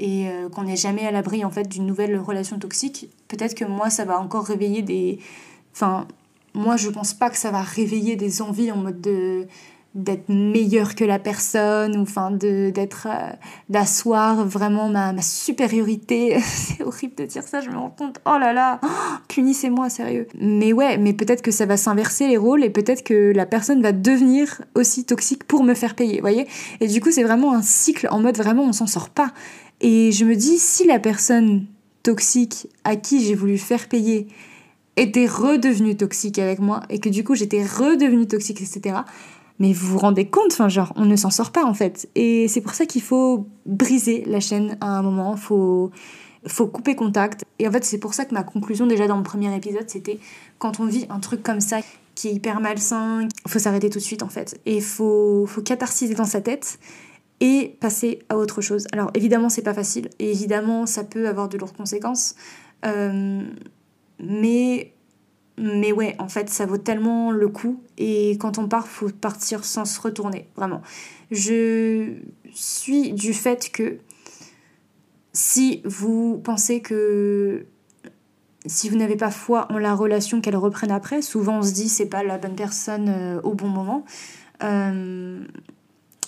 et 0.00 0.28
euh, 0.28 0.48
qu'on 0.48 0.64
n'est 0.64 0.76
jamais 0.76 1.06
à 1.06 1.10
l'abri 1.12 1.44
en 1.44 1.50
fait 1.50 1.68
d'une 1.68 1.86
nouvelle 1.86 2.18
relation 2.18 2.58
toxique. 2.58 3.08
Peut-être 3.28 3.54
que 3.54 3.64
moi 3.64 3.90
ça 3.90 4.04
va 4.04 4.18
encore 4.18 4.44
réveiller 4.44 4.82
des 4.82 5.18
enfin 5.72 6.08
moi 6.54 6.76
je 6.76 6.88
pense 6.88 7.14
pas 7.14 7.30
que 7.30 7.36
ça 7.36 7.50
va 7.50 7.60
réveiller 7.60 8.16
des 8.16 8.42
envies 8.42 8.72
en 8.72 8.78
mode 8.78 9.00
de 9.00 9.46
d'être 9.94 10.28
meilleur 10.28 10.94
que 10.94 11.02
la 11.02 11.18
personne 11.18 11.96
ou 11.96 12.02
enfin 12.02 12.30
de 12.30 12.70
d'être 12.70 13.08
euh, 13.10 13.32
d'asseoir 13.68 14.46
vraiment 14.46 14.88
ma, 14.88 15.12
ma 15.12 15.22
supériorité. 15.22 16.38
C'est 16.44 16.84
horrible 16.84 17.16
de 17.16 17.24
dire 17.24 17.42
ça 17.42 17.60
je 17.60 17.70
me 17.70 17.76
rends 17.76 17.90
compte. 17.90 18.20
Oh 18.24 18.38
là 18.38 18.52
là 18.52 18.78
oh, 18.84 18.86
punissez-moi 19.26 19.90
sérieux. 19.90 20.28
Mais 20.38 20.72
ouais 20.72 20.96
mais 20.96 21.12
peut-être 21.12 21.42
que 21.42 21.50
ça 21.50 21.66
va 21.66 21.76
s'inverser 21.76 22.28
les 22.28 22.36
rôles 22.36 22.62
et 22.62 22.70
peut-être 22.70 23.02
que 23.02 23.32
la 23.34 23.46
personne 23.46 23.82
va 23.82 23.90
devenir 23.90 24.62
aussi 24.76 25.04
toxique 25.04 25.44
pour 25.44 25.64
me 25.64 25.74
faire 25.74 25.96
payer 25.96 26.20
voyez. 26.20 26.46
Et 26.80 26.86
du 26.86 27.00
coup 27.00 27.10
c'est 27.10 27.24
vraiment 27.24 27.52
un 27.52 27.62
cycle 27.62 28.06
en 28.10 28.20
mode 28.20 28.36
vraiment 28.36 28.62
on 28.62 28.72
s'en 28.72 28.86
sort 28.86 29.10
pas. 29.10 29.32
Et 29.80 30.12
je 30.12 30.24
me 30.24 30.36
dis 30.36 30.58
si 30.58 30.86
la 30.86 31.00
personne 31.00 31.66
toxique 32.04 32.68
à 32.84 32.94
qui 32.94 33.24
j'ai 33.24 33.34
voulu 33.34 33.58
faire 33.58 33.88
payer 33.88 34.28
était 34.96 35.26
redevenue 35.26 35.96
toxique 35.96 36.38
avec 36.38 36.60
moi 36.60 36.82
et 36.90 37.00
que 37.00 37.08
du 37.08 37.24
coup 37.24 37.34
j'étais 37.34 37.64
redevenue 37.64 38.26
toxique 38.26 38.60
etc 38.60 39.00
mais 39.60 39.74
vous 39.74 39.86
vous 39.86 39.98
rendez 39.98 40.26
compte, 40.26 40.52
enfin 40.52 40.68
genre, 40.68 40.92
on 40.96 41.04
ne 41.04 41.14
s'en 41.14 41.30
sort 41.30 41.52
pas 41.52 41.64
en 41.64 41.74
fait. 41.74 42.08
Et 42.16 42.48
c'est 42.48 42.62
pour 42.62 42.74
ça 42.74 42.86
qu'il 42.86 43.02
faut 43.02 43.46
briser 43.66 44.24
la 44.26 44.40
chaîne 44.40 44.76
à 44.80 44.98
un 44.98 45.02
moment, 45.02 45.36
faut 45.36 45.92
faut 46.46 46.66
couper 46.66 46.96
contact. 46.96 47.44
Et 47.58 47.68
en 47.68 47.70
fait, 47.70 47.84
c'est 47.84 47.98
pour 47.98 48.14
ça 48.14 48.24
que 48.24 48.34
ma 48.34 48.42
conclusion 48.42 48.86
déjà 48.86 49.06
dans 49.06 49.18
le 49.18 49.22
premier 49.22 49.54
épisode, 49.54 49.88
c'était 49.88 50.18
quand 50.58 50.80
on 50.80 50.86
vit 50.86 51.06
un 51.10 51.20
truc 51.20 51.42
comme 51.42 51.60
ça 51.60 51.80
qui 52.14 52.28
est 52.28 52.32
hyper 52.32 52.60
malsain, 52.60 53.28
faut 53.46 53.58
s'arrêter 53.58 53.90
tout 53.90 53.98
de 53.98 54.04
suite 54.04 54.22
en 54.22 54.30
fait. 54.30 54.58
Et 54.64 54.80
faut 54.80 55.44
faut 55.46 55.62
catharsiser 55.62 56.14
dans 56.14 56.24
sa 56.24 56.40
tête 56.40 56.78
et 57.40 57.76
passer 57.80 58.20
à 58.30 58.38
autre 58.38 58.62
chose. 58.62 58.86
Alors 58.92 59.10
évidemment, 59.12 59.50
c'est 59.50 59.62
pas 59.62 59.74
facile 59.74 60.08
et 60.18 60.30
évidemment, 60.30 60.86
ça 60.86 61.04
peut 61.04 61.28
avoir 61.28 61.50
de 61.50 61.58
lourdes 61.58 61.76
conséquences. 61.76 62.34
Euh, 62.86 63.42
mais 64.18 64.94
mais 65.60 65.92
ouais, 65.92 66.16
en 66.18 66.28
fait, 66.28 66.48
ça 66.48 66.64
vaut 66.64 66.78
tellement 66.78 67.30
le 67.30 67.48
coup. 67.48 67.82
Et 67.98 68.38
quand 68.40 68.56
on 68.58 68.66
part, 68.66 68.88
faut 68.88 69.10
partir 69.10 69.64
sans 69.64 69.84
se 69.84 70.00
retourner, 70.00 70.48
vraiment. 70.56 70.80
Je 71.30 72.14
suis 72.52 73.12
du 73.12 73.34
fait 73.34 73.70
que 73.70 73.98
si 75.34 75.82
vous 75.84 76.40
pensez 76.42 76.80
que 76.80 77.66
si 78.66 78.88
vous 78.88 78.96
n'avez 78.96 79.16
pas 79.16 79.30
foi 79.30 79.70
en 79.70 79.78
la 79.78 79.94
relation 79.94 80.40
qu'elle 80.40 80.56
reprenne 80.56 80.90
après, 80.90 81.22
souvent 81.22 81.58
on 81.58 81.62
se 81.62 81.72
dit 81.72 81.88
c'est 81.88 82.08
pas 82.08 82.22
la 82.22 82.38
bonne 82.38 82.56
personne 82.56 83.08
euh, 83.08 83.40
au 83.42 83.54
bon 83.54 83.68
moment. 83.68 84.04
Euh, 84.62 85.44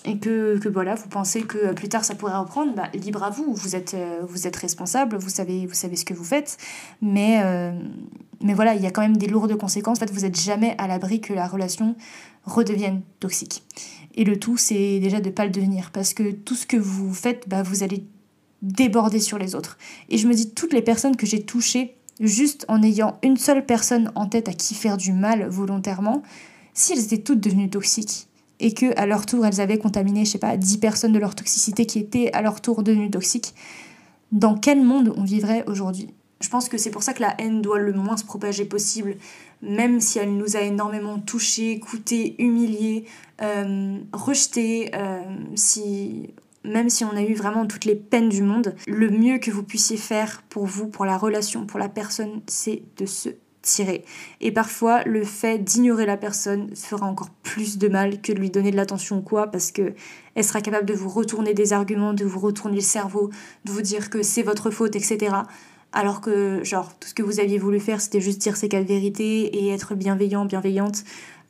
et 0.04 0.18
que, 0.18 0.58
que, 0.58 0.68
voilà, 0.68 0.94
vous 0.94 1.08
pensez 1.08 1.42
que 1.42 1.72
plus 1.72 1.88
tard 1.88 2.04
ça 2.04 2.14
pourrait 2.14 2.36
reprendre, 2.36 2.74
bah, 2.74 2.88
libre 2.94 3.22
à 3.22 3.30
vous, 3.30 3.54
vous 3.54 3.76
êtes, 3.76 3.94
euh, 3.94 4.20
vous 4.22 4.46
êtes 4.46 4.56
responsable, 4.56 5.16
vous 5.16 5.30
savez, 5.30 5.66
vous 5.66 5.74
savez 5.74 5.96
ce 5.96 6.04
que 6.04 6.14
vous 6.14 6.24
faites, 6.24 6.58
mais, 7.00 7.40
euh, 7.42 7.72
mais 8.42 8.54
voilà, 8.54 8.74
il 8.74 8.82
y 8.82 8.86
a 8.86 8.90
quand 8.90 9.02
même 9.02 9.16
des 9.16 9.28
lourdes 9.28 9.56
conséquences. 9.56 9.98
En 9.98 10.00
fait, 10.00 10.12
vous 10.12 10.22
n'êtes 10.22 10.40
jamais 10.40 10.74
à 10.78 10.88
l'abri 10.88 11.20
que 11.20 11.32
la 11.32 11.46
relation 11.46 11.94
redevienne 12.44 13.02
toxique. 13.20 13.62
Et 14.14 14.24
le 14.24 14.38
tout, 14.38 14.56
c'est 14.56 14.98
déjà 14.98 15.20
de 15.20 15.28
ne 15.28 15.32
pas 15.32 15.44
le 15.44 15.50
devenir, 15.50 15.90
parce 15.92 16.14
que 16.14 16.32
tout 16.32 16.54
ce 16.54 16.66
que 16.66 16.76
vous 16.76 17.14
faites, 17.14 17.48
bah, 17.48 17.62
vous 17.62 17.82
allez 17.82 18.04
déborder 18.62 19.20
sur 19.20 19.38
les 19.38 19.54
autres. 19.54 19.78
Et 20.08 20.18
je 20.18 20.26
me 20.26 20.34
dis, 20.34 20.50
toutes 20.50 20.72
les 20.72 20.82
personnes 20.82 21.16
que 21.16 21.26
j'ai 21.26 21.42
touchées, 21.42 21.96
juste 22.20 22.64
en 22.68 22.82
ayant 22.82 23.18
une 23.22 23.36
seule 23.36 23.64
personne 23.64 24.12
en 24.14 24.26
tête 24.26 24.48
à 24.48 24.52
qui 24.52 24.74
faire 24.74 24.96
du 24.96 25.12
mal 25.12 25.48
volontairement, 25.48 26.22
si 26.74 26.92
elles 26.92 27.04
étaient 27.04 27.18
toutes 27.18 27.40
devenues 27.40 27.70
toxiques, 27.70 28.28
et 28.62 28.72
que 28.72 28.98
à 28.98 29.06
leur 29.06 29.26
tour 29.26 29.44
elles 29.44 29.60
avaient 29.60 29.78
contaminé, 29.78 30.24
je 30.24 30.30
sais 30.30 30.38
pas, 30.38 30.56
10 30.56 30.78
personnes 30.78 31.12
de 31.12 31.18
leur 31.18 31.34
toxicité 31.34 31.84
qui 31.84 31.98
étaient 31.98 32.32
à 32.32 32.40
leur 32.40 32.60
tour 32.60 32.82
devenues 32.82 33.10
toxiques, 33.10 33.54
dans 34.30 34.56
quel 34.56 34.82
monde 34.82 35.12
on 35.16 35.24
vivrait 35.24 35.64
aujourd'hui? 35.66 36.08
Je 36.40 36.48
pense 36.48 36.68
que 36.68 36.78
c'est 36.78 36.90
pour 36.90 37.02
ça 37.02 37.12
que 37.12 37.20
la 37.20 37.34
haine 37.38 37.62
doit 37.62 37.78
le 37.78 37.92
moins 37.92 38.16
se 38.16 38.24
propager 38.24 38.64
possible, 38.64 39.16
même 39.60 40.00
si 40.00 40.18
elle 40.18 40.36
nous 40.36 40.56
a 40.56 40.60
énormément 40.60 41.18
touchés, 41.18 41.78
coûté, 41.78 42.34
humiliés, 42.42 43.04
euh, 43.42 43.98
rejetés, 44.12 44.90
euh, 44.94 45.20
si 45.54 46.34
même 46.64 46.88
si 46.88 47.04
on 47.04 47.16
a 47.16 47.22
eu 47.22 47.34
vraiment 47.34 47.66
toutes 47.66 47.84
les 47.84 47.96
peines 47.96 48.28
du 48.28 48.42
monde, 48.42 48.74
le 48.86 49.10
mieux 49.10 49.38
que 49.38 49.50
vous 49.50 49.64
puissiez 49.64 49.96
faire 49.96 50.42
pour 50.48 50.66
vous, 50.66 50.86
pour 50.86 51.04
la 51.04 51.16
relation, 51.16 51.66
pour 51.66 51.80
la 51.80 51.88
personne, 51.88 52.40
c'est 52.46 52.82
de 52.98 53.06
se 53.06 53.30
tirer. 53.62 54.04
Et 54.40 54.52
parfois, 54.52 55.02
le 55.04 55.24
fait 55.24 55.58
d'ignorer 55.58 56.04
la 56.04 56.16
personne 56.16 56.74
fera 56.74 57.06
encore 57.06 57.30
plus 57.42 57.78
de 57.78 57.88
mal 57.88 58.20
que 58.20 58.32
de 58.32 58.38
lui 58.38 58.50
donner 58.50 58.70
de 58.70 58.76
l'attention 58.76 59.18
ou 59.18 59.22
quoi, 59.22 59.46
parce 59.46 59.72
que 59.72 59.94
elle 60.34 60.44
sera 60.44 60.60
capable 60.60 60.86
de 60.86 60.94
vous 60.94 61.08
retourner 61.08 61.54
des 61.54 61.72
arguments, 61.72 62.12
de 62.12 62.24
vous 62.24 62.40
retourner 62.40 62.76
le 62.76 62.82
cerveau, 62.82 63.30
de 63.64 63.72
vous 63.72 63.82
dire 63.82 64.10
que 64.10 64.22
c'est 64.22 64.42
votre 64.42 64.70
faute, 64.70 64.96
etc. 64.96 65.36
Alors 65.92 66.20
que, 66.20 66.64
genre, 66.64 66.92
tout 66.98 67.08
ce 67.08 67.14
que 67.14 67.22
vous 67.22 67.38
aviez 67.38 67.58
voulu 67.58 67.78
faire, 67.78 68.00
c'était 68.00 68.20
juste 68.20 68.40
dire 68.40 68.56
ces 68.56 68.68
quatre 68.68 68.86
vérités 68.86 69.56
et 69.56 69.68
être 69.70 69.94
bienveillant, 69.94 70.44
bienveillante 70.46 71.04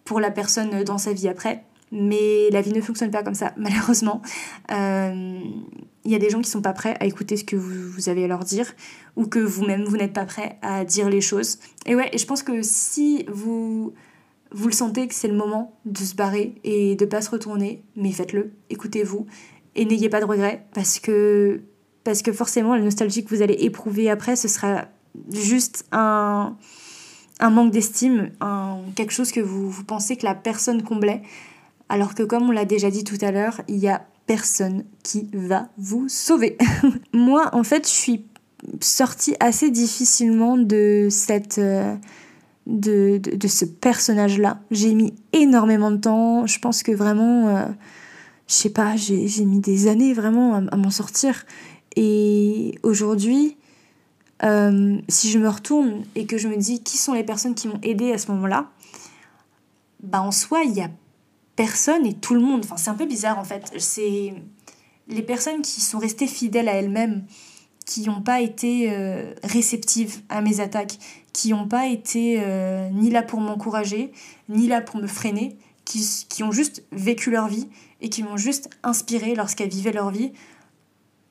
pour 0.04 0.20
la 0.20 0.30
personne 0.30 0.82
dans 0.82 0.98
sa 0.98 1.12
vie 1.12 1.28
après. 1.28 1.64
Mais 1.92 2.48
la 2.50 2.62
vie 2.62 2.72
ne 2.72 2.80
fonctionne 2.80 3.10
pas 3.10 3.22
comme 3.22 3.34
ça, 3.34 3.52
malheureusement. 3.56 4.20
Euh, 4.70 5.31
il 6.04 6.10
y 6.10 6.14
a 6.14 6.18
des 6.18 6.30
gens 6.30 6.40
qui 6.40 6.50
sont 6.50 6.62
pas 6.62 6.72
prêts 6.72 6.96
à 7.00 7.06
écouter 7.06 7.36
ce 7.36 7.44
que 7.44 7.56
vous, 7.56 8.08
avez 8.08 8.24
à 8.24 8.26
leur 8.26 8.44
dire 8.44 8.72
ou 9.16 9.26
que 9.26 9.38
vous-même 9.38 9.84
vous, 9.84 9.96
n'êtes 9.96 10.12
pas 10.12 10.24
prêt 10.24 10.58
à 10.62 10.84
dire 10.84 11.08
les 11.08 11.20
choses. 11.20 11.58
Et 11.86 11.94
ouais, 11.94 12.10
et 12.12 12.18
je 12.18 12.26
pense 12.26 12.42
que 12.42 12.62
si 12.62 13.24
vous 13.28 13.92
vous 14.54 14.66
le 14.66 14.74
sentez 14.74 15.08
que 15.08 15.14
c'est 15.14 15.28
le 15.28 15.36
moment 15.36 15.78
de 15.86 15.98
se 15.98 16.14
barrer 16.14 16.54
et 16.62 16.94
de 16.94 17.06
pas 17.06 17.22
se 17.22 17.30
retourner, 17.30 17.82
mais 17.96 18.12
faites-le, 18.12 18.52
écoutez-vous 18.68 19.26
et 19.74 19.86
n'ayez 19.86 20.10
pas 20.10 20.20
de 20.20 20.26
regrets 20.26 20.66
parce 20.74 20.98
que 20.98 21.62
parce 22.04 22.20
que 22.20 22.32
forcément 22.32 22.74
la 22.74 22.82
nostalgie 22.82 23.24
que 23.24 23.34
vous 23.34 23.42
allez 23.42 23.54
éprouver 23.60 24.10
après 24.10 24.36
ce 24.36 24.48
sera 24.48 24.88
juste 25.30 25.86
un 25.92 26.56
un 27.40 27.50
manque 27.50 27.72
d'estime, 27.72 28.30
un 28.40 28.80
quelque 28.94 29.12
chose 29.12 29.32
que 29.32 29.40
vous, 29.40 29.70
vous 29.70 29.84
pensez 29.84 30.16
que 30.16 30.24
la 30.24 30.34
personne 30.34 30.82
comblait 30.82 31.22
alors 31.88 32.14
que 32.14 32.22
comme 32.22 32.48
on 32.48 32.52
l'a 32.52 32.64
déjà 32.64 32.90
dit 32.90 33.04
tout 33.04 33.18
à 33.20 33.30
l'heure, 33.30 33.60
il 33.68 33.76
y 33.76 33.88
a 33.88 34.06
personne 34.26 34.84
qui 35.02 35.28
va 35.32 35.68
vous 35.78 36.08
sauver. 36.08 36.56
Moi, 37.12 37.50
en 37.52 37.64
fait, 37.64 37.86
je 37.86 37.92
suis 37.92 38.24
sortie 38.80 39.34
assez 39.40 39.70
difficilement 39.70 40.56
de 40.56 41.08
cette... 41.10 41.58
Euh, 41.58 41.96
de, 42.66 43.18
de, 43.18 43.48
ce 43.48 43.64
personnage-là. 43.64 44.60
J'ai 44.70 44.94
mis 44.94 45.14
énormément 45.32 45.90
de 45.90 45.96
temps. 45.96 46.46
Je 46.46 46.58
pense 46.58 46.82
que 46.82 46.92
vraiment, 46.92 47.48
euh, 47.48 47.66
je 48.46 48.54
sais 48.54 48.70
pas, 48.70 48.96
j'ai 48.96 49.44
mis 49.44 49.60
des 49.60 49.88
années 49.88 50.12
vraiment 50.12 50.54
à, 50.54 50.76
m'en 50.76 50.90
sortir. 50.90 51.44
Et 51.96 52.78
aujourd'hui, 52.82 53.56
euh, 54.44 54.98
si 55.08 55.30
je 55.30 55.38
me 55.38 55.48
retourne 55.48 56.04
et 56.14 56.26
que 56.26 56.38
je 56.38 56.48
me 56.48 56.56
dis 56.56 56.82
qui 56.82 56.96
sont 56.96 57.14
les 57.14 57.24
personnes 57.24 57.54
qui 57.54 57.68
m'ont 57.68 57.80
aidé 57.82 58.12
à 58.12 58.18
ce 58.18 58.30
moment-là, 58.30 58.70
bah 60.02 60.20
en 60.20 60.32
soi, 60.32 60.62
il 60.62 60.72
y 60.72 60.80
a 60.80 60.90
personne 61.56 62.06
et 62.06 62.14
tout 62.14 62.34
le 62.34 62.40
monde. 62.40 62.62
Enfin, 62.64 62.76
c'est 62.76 62.90
un 62.90 62.94
peu 62.94 63.06
bizarre 63.06 63.38
en 63.38 63.44
fait. 63.44 63.72
C'est 63.78 64.34
les 65.08 65.22
personnes 65.22 65.62
qui 65.62 65.80
sont 65.80 65.98
restées 65.98 66.26
fidèles 66.26 66.68
à 66.68 66.74
elles-mêmes, 66.74 67.24
qui 67.86 68.02
n'ont 68.02 68.22
pas 68.22 68.40
été 68.40 68.90
euh, 68.90 69.34
réceptives 69.42 70.20
à 70.28 70.40
mes 70.40 70.60
attaques, 70.60 70.98
qui 71.32 71.50
n'ont 71.50 71.68
pas 71.68 71.88
été 71.88 72.40
euh, 72.40 72.88
ni 72.90 73.10
là 73.10 73.22
pour 73.22 73.40
m'encourager, 73.40 74.12
ni 74.48 74.68
là 74.68 74.80
pour 74.80 75.00
me 75.00 75.06
freiner, 75.06 75.56
qui, 75.84 76.26
qui 76.28 76.42
ont 76.42 76.52
juste 76.52 76.84
vécu 76.92 77.30
leur 77.30 77.48
vie 77.48 77.68
et 78.00 78.08
qui 78.08 78.22
m'ont 78.22 78.36
juste 78.36 78.70
inspiré 78.82 79.34
lorsqu'elles 79.34 79.68
vivaient 79.68 79.92
leur 79.92 80.10
vie, 80.10 80.32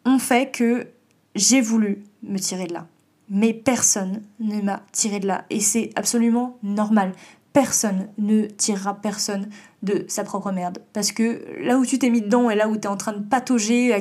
ont 0.06 0.20
fait 0.20 0.52
que 0.52 0.88
j'ai 1.36 1.62
voulu 1.62 2.04
me 2.24 2.38
tirer 2.38 2.68
de 2.68 2.74
là. 2.74 2.88
Mais 3.30 3.54
personne 3.54 4.24
ne 4.40 4.62
m'a 4.62 4.84
tiré 4.92 5.20
de 5.20 5.28
là. 5.28 5.46
Et 5.50 5.62
c'est 5.62 5.92
absolument 5.96 6.58
normal 6.64 7.14
personne 7.54 8.08
ne 8.18 8.46
tirera 8.46 8.96
personne 8.96 9.50
de 9.84 10.06
sa 10.08 10.24
propre 10.24 10.52
merde. 10.52 10.80
Parce 10.94 11.12
que 11.12 11.46
là 11.60 11.78
où 11.78 11.86
tu 11.86 12.00
t'es 12.00 12.10
mis 12.10 12.22
dedans 12.22 12.50
et 12.50 12.56
là 12.56 12.68
où 12.68 12.78
tu 12.78 12.84
es 12.84 12.88
en 12.88 12.98
train 12.98 13.14
de 13.14 13.24
patauger 13.24 13.94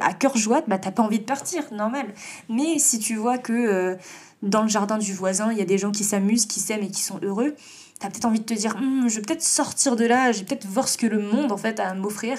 à, 0.00 0.12
cœur 0.14 0.36
joie, 0.36 0.62
bah 0.66 0.78
t'as 0.78 0.90
pas 0.90 1.02
envie 1.02 1.20
de 1.20 1.24
partir, 1.24 1.62
normal. 1.72 2.06
Mais 2.48 2.78
si 2.78 2.98
tu 2.98 3.16
vois 3.16 3.38
que 3.38 3.52
euh, 3.52 3.96
dans 4.42 4.62
le 4.62 4.68
jardin 4.68 4.98
du 4.98 5.12
voisin, 5.12 5.52
il 5.52 5.58
y 5.58 5.62
a 5.62 5.64
des 5.64 5.78
gens 5.78 5.92
qui 5.92 6.04
s'amusent, 6.04 6.46
qui 6.46 6.60
s'aiment 6.60 6.82
et 6.82 6.90
qui 6.90 7.02
sont 7.02 7.20
heureux, 7.22 7.54
t'as 8.00 8.10
peut-être 8.10 8.26
envie 8.26 8.40
de 8.40 8.44
te 8.44 8.54
dire, 8.54 8.76
hum, 8.76 9.08
je 9.08 9.16
vais 9.16 9.22
peut-être 9.22 9.42
sortir 9.42 9.96
de 9.96 10.04
là, 10.04 10.32
je 10.32 10.40
vais 10.40 10.44
peut-être 10.44 10.66
voir 10.66 10.88
ce 10.88 10.98
que 10.98 11.06
le 11.06 11.20
monde 11.20 11.52
en 11.52 11.56
fait 11.56 11.80
a 11.80 11.88
à 11.88 11.94
m'offrir. 11.94 12.38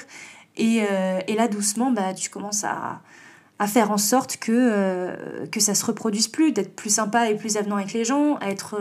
Et, 0.58 0.84
euh, 0.90 1.20
et, 1.28 1.36
là, 1.36 1.48
doucement, 1.48 1.92
bah, 1.92 2.14
tu 2.14 2.30
commences 2.30 2.66
à, 2.66 3.02
à 3.60 3.68
faire 3.68 3.92
en 3.92 3.98
sorte 3.98 4.38
que, 4.38 4.52
euh, 4.52 5.46
que 5.48 5.62
ça 5.62 5.74
se 5.74 5.86
reproduise 5.86 6.28
plus, 6.28 6.52
d'être 6.52 6.76
plus 6.76 6.90
sympa 6.90 7.30
et 7.30 7.36
plus 7.36 7.56
avenant 7.56 7.78
avec 7.78 7.94
les 7.94 8.04
gens, 8.04 8.36
à 8.38 8.50
être 8.50 8.78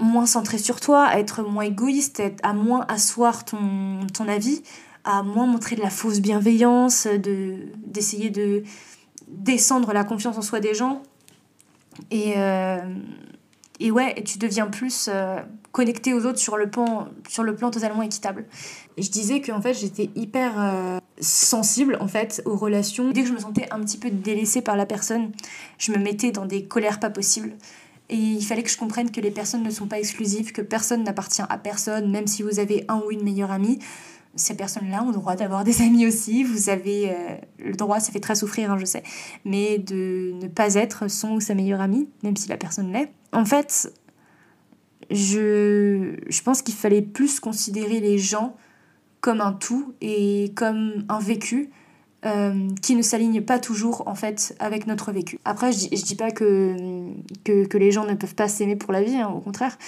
moins 0.00 0.26
centré 0.26 0.58
sur 0.58 0.80
toi, 0.80 1.04
à 1.04 1.18
être 1.18 1.42
moins 1.42 1.64
égoïste, 1.64 2.22
à 2.42 2.52
moins 2.52 2.84
asseoir 2.88 3.44
ton, 3.44 4.06
ton 4.12 4.28
avis, 4.28 4.62
à 5.04 5.22
moins 5.22 5.46
montrer 5.46 5.76
de 5.76 5.82
la 5.82 5.90
fausse 5.90 6.20
bienveillance, 6.20 7.06
de, 7.06 7.68
d'essayer 7.86 8.30
de 8.30 8.62
descendre 9.28 9.92
la 9.92 10.04
confiance 10.04 10.36
en 10.36 10.42
soi 10.42 10.60
des 10.60 10.74
gens. 10.74 11.02
Et, 12.10 12.34
euh, 12.36 12.78
et 13.78 13.90
ouais, 13.90 14.22
tu 14.24 14.38
deviens 14.38 14.66
plus 14.66 15.08
euh, 15.08 15.40
connecté 15.72 16.14
aux 16.14 16.26
autres 16.26 16.38
sur 16.38 16.56
le, 16.56 16.70
plan, 16.70 17.08
sur 17.28 17.42
le 17.42 17.54
plan 17.54 17.70
totalement 17.70 18.02
équitable. 18.02 18.44
Je 18.98 19.08
disais 19.08 19.40
que 19.40 19.52
en 19.52 19.60
fait, 19.60 19.74
j'étais 19.74 20.10
hyper 20.14 20.54
euh, 20.58 20.98
sensible 21.20 21.96
en 22.00 22.08
fait 22.08 22.42
aux 22.44 22.56
relations. 22.56 23.10
Dès 23.10 23.22
que 23.22 23.28
je 23.28 23.32
me 23.32 23.38
sentais 23.38 23.66
un 23.70 23.80
petit 23.80 23.98
peu 23.98 24.10
délaissée 24.10 24.62
par 24.62 24.76
la 24.76 24.86
personne, 24.86 25.32
je 25.78 25.92
me 25.92 25.98
mettais 25.98 26.32
dans 26.32 26.46
des 26.46 26.64
colères 26.64 27.00
pas 27.00 27.10
possibles. 27.10 27.54
Et 28.10 28.16
il 28.16 28.44
fallait 28.44 28.64
que 28.64 28.70
je 28.70 28.76
comprenne 28.76 29.12
que 29.12 29.20
les 29.20 29.30
personnes 29.30 29.62
ne 29.62 29.70
sont 29.70 29.86
pas 29.86 30.00
exclusives, 30.00 30.50
que 30.50 30.62
personne 30.62 31.04
n'appartient 31.04 31.42
à 31.48 31.56
personne, 31.56 32.10
même 32.10 32.26
si 32.26 32.42
vous 32.42 32.58
avez 32.58 32.84
un 32.88 33.00
ou 33.06 33.12
une 33.12 33.22
meilleure 33.22 33.52
amie. 33.52 33.78
Ces 34.34 34.56
personnes-là 34.56 35.04
ont 35.04 35.08
le 35.08 35.14
droit 35.14 35.36
d'avoir 35.36 35.62
des 35.62 35.80
amis 35.86 36.08
aussi. 36.08 36.42
Vous 36.42 36.70
avez 36.70 37.10
euh, 37.10 37.36
le 37.60 37.74
droit, 37.74 38.00
ça 38.00 38.10
fait 38.10 38.18
très 38.18 38.34
souffrir, 38.34 38.72
hein, 38.72 38.78
je 38.78 38.84
sais, 38.84 39.04
mais 39.44 39.78
de 39.78 40.32
ne 40.42 40.48
pas 40.48 40.74
être 40.74 41.08
son 41.08 41.34
ou 41.34 41.40
sa 41.40 41.54
meilleure 41.54 41.80
amie, 41.80 42.08
même 42.24 42.36
si 42.36 42.48
la 42.48 42.56
personne 42.56 42.92
l'est. 42.92 43.12
En 43.32 43.44
fait, 43.44 43.92
je, 45.08 46.16
je 46.28 46.42
pense 46.42 46.62
qu'il 46.62 46.74
fallait 46.74 47.02
plus 47.02 47.38
considérer 47.38 48.00
les 48.00 48.18
gens 48.18 48.56
comme 49.20 49.40
un 49.40 49.52
tout 49.52 49.94
et 50.00 50.52
comme 50.56 51.04
un 51.08 51.20
vécu 51.20 51.70
euh, 52.26 52.68
qui 52.82 52.96
ne 52.96 53.02
s'aligne 53.02 53.40
pas 53.40 53.58
toujours 53.58 54.06
en 54.06 54.14
fait 54.14 54.54
avec 54.58 54.86
notre 54.86 55.10
vécu. 55.10 55.38
Après, 55.44 55.72
je 55.72 55.88
dis, 55.88 55.88
dis 55.88 56.16
pas 56.16 56.30
que, 56.30 56.76
que, 57.44 57.66
que, 57.66 57.78
les 57.78 57.92
gens 57.92 58.04
ne 58.04 58.14
peuvent 58.14 58.34
pas 58.34 58.48
s'aimer 58.48 58.76
pour 58.76 58.92
la 58.92 59.02
vie, 59.02 59.16
hein, 59.16 59.28
au 59.28 59.40
contraire, 59.40 59.78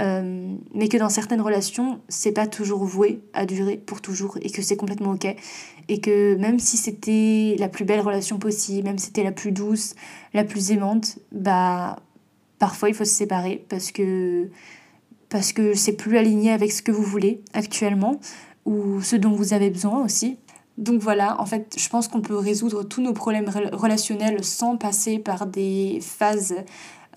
euh, 0.00 0.54
mais 0.74 0.88
que 0.88 0.96
dans 0.96 1.08
certaines 1.08 1.40
relations, 1.40 2.00
c'est 2.08 2.32
pas 2.32 2.46
toujours 2.46 2.84
voué 2.84 3.20
à 3.34 3.46
durer 3.46 3.76
pour 3.76 4.00
toujours 4.00 4.38
et 4.40 4.50
que 4.50 4.62
c'est 4.62 4.76
complètement 4.76 5.12
ok. 5.12 5.34
Et 5.88 6.00
que 6.00 6.36
même 6.36 6.58
si 6.58 6.76
c'était 6.76 7.56
la 7.58 7.68
plus 7.68 7.84
belle 7.84 8.00
relation 8.00 8.38
possible, 8.38 8.86
même 8.86 8.98
si 8.98 9.06
c'était 9.06 9.24
la 9.24 9.32
plus 9.32 9.52
douce, 9.52 9.94
la 10.32 10.44
plus 10.44 10.70
aimante, 10.70 11.18
bah 11.32 11.96
parfois 12.58 12.88
il 12.88 12.94
faut 12.94 13.04
se 13.04 13.10
séparer 13.10 13.64
parce 13.68 13.90
que 13.90 14.48
parce 15.28 15.52
que 15.52 15.74
c'est 15.74 15.94
plus 15.94 16.16
aligné 16.16 16.52
avec 16.52 16.70
ce 16.70 16.82
que 16.82 16.92
vous 16.92 17.02
voulez 17.02 17.40
actuellement 17.54 18.20
ou 18.64 19.00
ce 19.00 19.16
dont 19.16 19.32
vous 19.32 19.52
avez 19.52 19.70
besoin 19.70 20.04
aussi. 20.04 20.38
Donc 20.78 21.00
voilà, 21.00 21.40
en 21.40 21.46
fait, 21.46 21.76
je 21.78 21.88
pense 21.88 22.08
qu'on 22.08 22.22
peut 22.22 22.36
résoudre 22.36 22.82
tous 22.82 23.02
nos 23.02 23.12
problèmes 23.12 23.50
relationnels 23.72 24.42
sans 24.42 24.76
passer 24.76 25.18
par 25.18 25.46
des 25.46 25.98
phases 26.00 26.54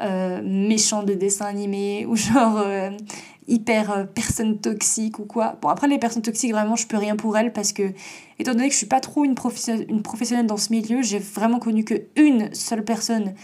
euh, 0.02 0.42
méchantes 0.44 1.06
de 1.06 1.14
dessins 1.14 1.46
animés 1.46 2.06
ou 2.10 2.18
genre 2.18 2.58
euh, 2.58 2.92
hyper 3.48 3.92
euh, 3.92 4.04
personnes 4.04 4.60
toxiques 4.60 5.20
ou 5.20 5.26
quoi. 5.26 5.58
Bon, 5.62 5.70
après, 5.70 5.88
les 5.88 6.00
personnes 6.00 6.22
toxiques, 6.22 6.52
vraiment, 6.52 6.76
je 6.76 6.86
peux 6.86 6.98
rien 6.98 7.16
pour 7.16 7.38
elles 7.38 7.54
parce 7.54 7.72
que, 7.72 7.94
étant 8.38 8.52
donné 8.52 8.68
que 8.68 8.74
je 8.74 8.78
suis 8.78 8.88
pas 8.88 9.00
trop 9.00 9.24
une, 9.24 9.36
professionnelle 9.36 10.48
dans 10.48 10.58
ce 10.58 10.72
milieu, 10.72 11.02
j'ai 11.02 11.20
vraiment 11.20 11.60
connu 11.60 11.86
que 11.86 11.96
une 12.18 12.54
seule 12.54 12.84
personne 12.84 13.36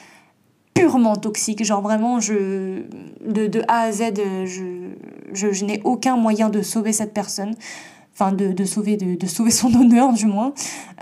purement 0.74 1.16
toxique. 1.16 1.64
Genre 1.64 1.82
vraiment, 1.82 2.18
de, 2.18 3.62
A 3.70 3.84
à 3.84 3.92
Z, 3.94 4.12
je 5.34 5.64
n'ai 5.64 5.80
aucun 5.86 6.18
moyen 6.18 6.50
de 6.50 6.62
sauver 6.62 6.92
cette 6.92 7.14
personne 7.14 7.56
enfin 8.14 8.32
de, 8.32 8.52
de, 8.52 8.66
sauver, 8.66 8.98
de, 8.98 9.16
de, 9.16 9.28
sauver 9.28 9.52
son 9.52 9.74
honneur 9.80 10.14
du 10.14 10.26
moins. 10.26 10.54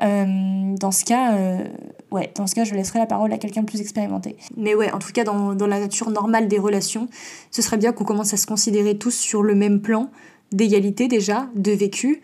Euh, 0.02 0.76
dans 0.80 0.92
ce 0.92 1.06
cas, 1.06 1.34
euh, 1.34 1.64
ouais, 2.12 2.32
dans 2.36 2.48
ce 2.48 2.56
cas, 2.56 2.64
je 2.64 2.74
laisserai 2.74 3.00
la 3.00 3.06
parole 3.06 3.32
à 3.34 3.38
quelqu'un 3.38 3.64
plus 3.64 3.82
expérimenté. 3.82 4.38
Mais 4.58 4.76
ouais, 4.76 4.92
en 4.92 5.00
tout 5.00 5.12
cas, 5.12 5.24
dans, 5.24 5.54
dans 5.56 5.68
la 5.68 5.80
nature 5.80 6.10
normale 6.10 6.48
des 6.48 6.60
relations, 6.60 7.08
ce 7.52 7.62
serait 7.62 7.78
bien 7.78 7.92
qu'on 7.92 8.06
commence 8.06 8.34
à 8.34 8.38
se 8.38 8.48
considérer 8.48 8.98
tous 8.98 9.16
sur 9.16 9.44
le 9.44 9.56
même 9.56 9.82
plan 9.82 10.10
d'égalité 10.52 11.08
déjà, 11.08 11.48
de 11.56 11.72
vécu, 11.72 12.22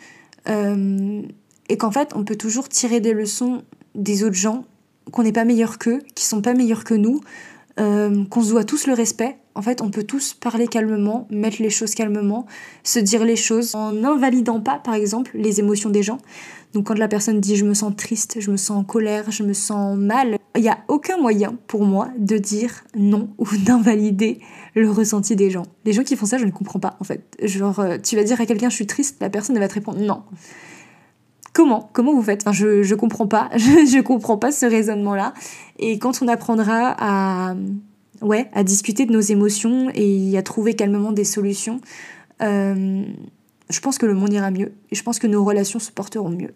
euh, 0.49 1.21
et 1.69 1.77
qu'en 1.77 1.91
fait, 1.91 2.11
on 2.15 2.23
peut 2.23 2.35
toujours 2.35 2.69
tirer 2.69 2.99
des 2.99 3.13
leçons 3.13 3.63
des 3.95 4.23
autres 4.23 4.35
gens, 4.35 4.65
qu'on 5.11 5.23
n'est 5.23 5.31
pas 5.31 5.45
meilleur 5.45 5.77
qu'eux, 5.77 6.01
qui 6.15 6.25
sont 6.25 6.41
pas 6.41 6.53
meilleurs 6.53 6.83
que 6.83 6.93
nous, 6.93 7.21
qu'on 7.77 8.41
se 8.41 8.49
doit 8.49 8.63
tous 8.63 8.87
le 8.87 8.93
respect 8.93 9.37
en 9.55 9.61
fait, 9.61 9.81
on 9.81 9.89
peut 9.89 10.03
tous 10.03 10.33
parler 10.33 10.67
calmement, 10.67 11.27
mettre 11.31 11.61
les 11.61 11.69
choses 11.69 11.95
calmement, 11.95 12.45
se 12.83 12.99
dire 12.99 13.23
les 13.23 13.37
choses 13.37 13.73
en 13.73 13.93
n'invalidant 13.93 14.59
pas, 14.59 14.79
par 14.79 14.93
exemple, 14.93 15.31
les 15.33 15.61
émotions 15.61 15.89
des 15.89 16.03
gens. 16.03 16.17
Donc 16.73 16.87
quand 16.87 16.97
la 16.97 17.07
personne 17.07 17.39
dit 17.39 17.55
je 17.55 17.63
me 17.63 17.73
sens 17.73 17.95
triste, 17.95 18.35
je 18.41 18.51
me 18.51 18.57
sens 18.57 18.77
en 18.77 18.83
colère, 18.83 19.31
je 19.31 19.43
me 19.43 19.53
sens 19.53 19.97
mal, 19.97 20.37
il 20.57 20.61
n'y 20.61 20.67
a 20.67 20.79
aucun 20.89 21.17
moyen 21.17 21.57
pour 21.67 21.85
moi 21.85 22.09
de 22.17 22.37
dire 22.37 22.83
non 22.97 23.29
ou 23.37 23.47
d'invalider 23.65 24.41
le 24.75 24.91
ressenti 24.91 25.37
des 25.37 25.49
gens. 25.49 25.63
Les 25.85 25.93
gens 25.93 26.03
qui 26.03 26.17
font 26.17 26.25
ça, 26.25 26.37
je 26.37 26.43
ne 26.43 26.51
comprends 26.51 26.79
pas 26.79 26.97
en 26.99 27.05
fait. 27.05 27.23
Genre, 27.41 27.79
euh, 27.79 27.97
tu 27.97 28.17
vas 28.17 28.25
dire 28.25 28.41
à 28.41 28.45
quelqu'un 28.45 28.69
je 28.69 28.75
suis 28.75 28.87
triste, 28.87 29.15
la 29.21 29.29
personne 29.29 29.57
va 29.57 29.69
te 29.69 29.73
répondre 29.73 29.99
non. 29.99 30.23
Comment? 31.55 31.89
Comment 31.93 32.13
vous 32.13 32.21
faites? 32.21 32.43
Je 32.51 32.87
ne 32.87 32.95
comprends 32.95 33.27
pas. 33.27 33.49
Je 33.57 34.01
comprends 34.01 34.37
pas 34.37 34.51
ce 34.51 34.65
raisonnement-là. 34.65 35.33
Et 35.79 35.97
quand 35.99 36.21
on 36.21 36.27
apprendra 36.27 36.93
à 36.99 38.63
discuter 38.63 39.05
de 39.05 39.13
nos 39.13 39.21
émotions 39.21 39.89
et 39.95 40.37
à 40.37 40.43
trouver 40.43 40.73
calmement 40.73 41.13
des 41.13 41.23
solutions, 41.23 41.79
euh, 42.41 43.03
je 43.69 43.79
pense 43.79 43.97
que 43.97 44.05
le 44.05 44.13
monde 44.13 44.33
ira 44.33 44.51
mieux 44.51 44.73
et 44.91 44.95
je 44.95 45.01
pense 45.01 45.17
que 45.17 45.27
nos 45.27 45.45
relations 45.45 45.79
se 45.79 45.91
porteront 45.91 46.29
mieux. 46.29 46.51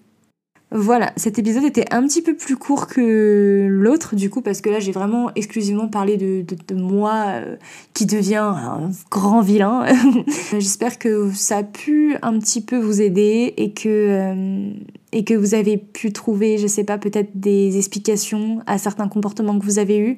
Voilà, 0.71 1.11
cet 1.15 1.39
épisode 1.39 1.63
était 1.63 1.91
un 1.91 2.05
petit 2.05 2.21
peu 2.21 2.35
plus 2.35 2.55
court 2.55 2.85
que 2.85 3.67
l'autre, 3.67 4.15
du 4.15 4.29
coup, 4.29 4.41
parce 4.41 4.61
que 4.61 4.69
là 4.69 4.79
j'ai 4.79 4.91
vraiment 4.91 5.31
exclusivement 5.33 5.87
parlé 5.87 6.15
de, 6.15 6.45
de, 6.67 6.75
moi 6.75 7.23
euh, 7.27 7.55
qui 7.95 8.05
devient 8.05 8.35
un 8.35 8.91
grand 9.09 9.41
vilain. 9.41 9.87
J'espère 10.51 10.99
que 10.99 11.31
ça 11.33 11.57
a 11.57 11.63
pu 11.63 12.15
un 12.21 12.37
petit 12.37 12.61
peu 12.61 12.77
vous 12.77 13.01
aider 13.01 13.55
et 13.57 13.73
que, 13.73 13.89
euh, 13.89 14.71
et 15.11 15.23
que 15.23 15.33
vous 15.33 15.55
avez 15.55 15.77
pu 15.77 16.13
trouver, 16.13 16.59
je 16.59 16.67
sais 16.67 16.83
pas, 16.83 16.99
peut-être 16.99 17.31
des 17.33 17.75
explications 17.77 18.61
à 18.67 18.77
certains 18.77 19.07
comportements 19.07 19.57
que 19.57 19.65
vous 19.65 19.79
avez 19.79 19.97
eus 19.97 20.17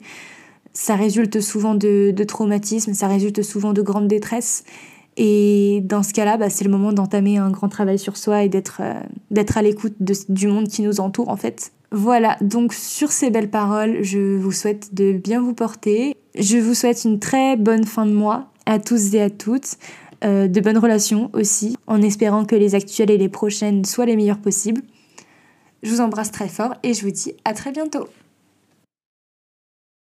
ça 0.73 0.95
résulte 0.95 1.41
souvent 1.41 1.75
de, 1.75 2.11
de 2.11 2.23
traumatisme, 2.23 2.93
ça 2.93 3.07
résulte 3.07 3.41
souvent 3.41 3.73
de 3.73 3.81
grande 3.81 4.07
détresse. 4.07 4.63
Et 5.23 5.81
dans 5.83 6.01
ce 6.01 6.13
cas-là, 6.13 6.37
bah, 6.37 6.49
c'est 6.49 6.65
le 6.65 6.71
moment 6.71 6.93
d'entamer 6.93 7.37
un 7.37 7.51
grand 7.51 7.69
travail 7.69 7.99
sur 7.99 8.17
soi 8.17 8.41
et 8.41 8.49
d'être 8.49 8.81
euh, 8.81 9.43
à 9.55 9.61
l'écoute 9.61 9.93
du 9.99 10.47
monde 10.47 10.67
qui 10.67 10.81
nous 10.81 10.99
entoure 10.99 11.29
en 11.29 11.37
fait. 11.37 11.71
Voilà, 11.91 12.37
donc 12.41 12.73
sur 12.73 13.11
ces 13.11 13.29
belles 13.29 13.51
paroles, 13.51 14.01
je 14.01 14.35
vous 14.35 14.51
souhaite 14.51 14.95
de 14.95 15.11
bien 15.11 15.39
vous 15.39 15.53
porter. 15.53 16.15
Je 16.33 16.57
vous 16.57 16.73
souhaite 16.73 17.03
une 17.05 17.19
très 17.19 17.55
bonne 17.55 17.83
fin 17.83 18.07
de 18.07 18.13
mois 18.13 18.47
à 18.65 18.79
tous 18.79 19.13
et 19.13 19.21
à 19.21 19.29
toutes, 19.29 19.77
euh, 20.23 20.47
de 20.47 20.59
bonnes 20.59 20.79
relations 20.79 21.29
aussi, 21.33 21.77
en 21.85 22.01
espérant 22.01 22.43
que 22.43 22.55
les 22.55 22.73
actuelles 22.73 23.11
et 23.11 23.19
les 23.19 23.29
prochaines 23.29 23.85
soient 23.85 24.07
les 24.07 24.15
meilleures 24.15 24.41
possibles. 24.41 24.81
Je 25.83 25.91
vous 25.91 26.01
embrasse 26.01 26.31
très 26.31 26.47
fort 26.47 26.73
et 26.81 26.95
je 26.95 27.03
vous 27.03 27.11
dis 27.11 27.35
à 27.45 27.53
très 27.53 27.71
bientôt. 27.71 28.07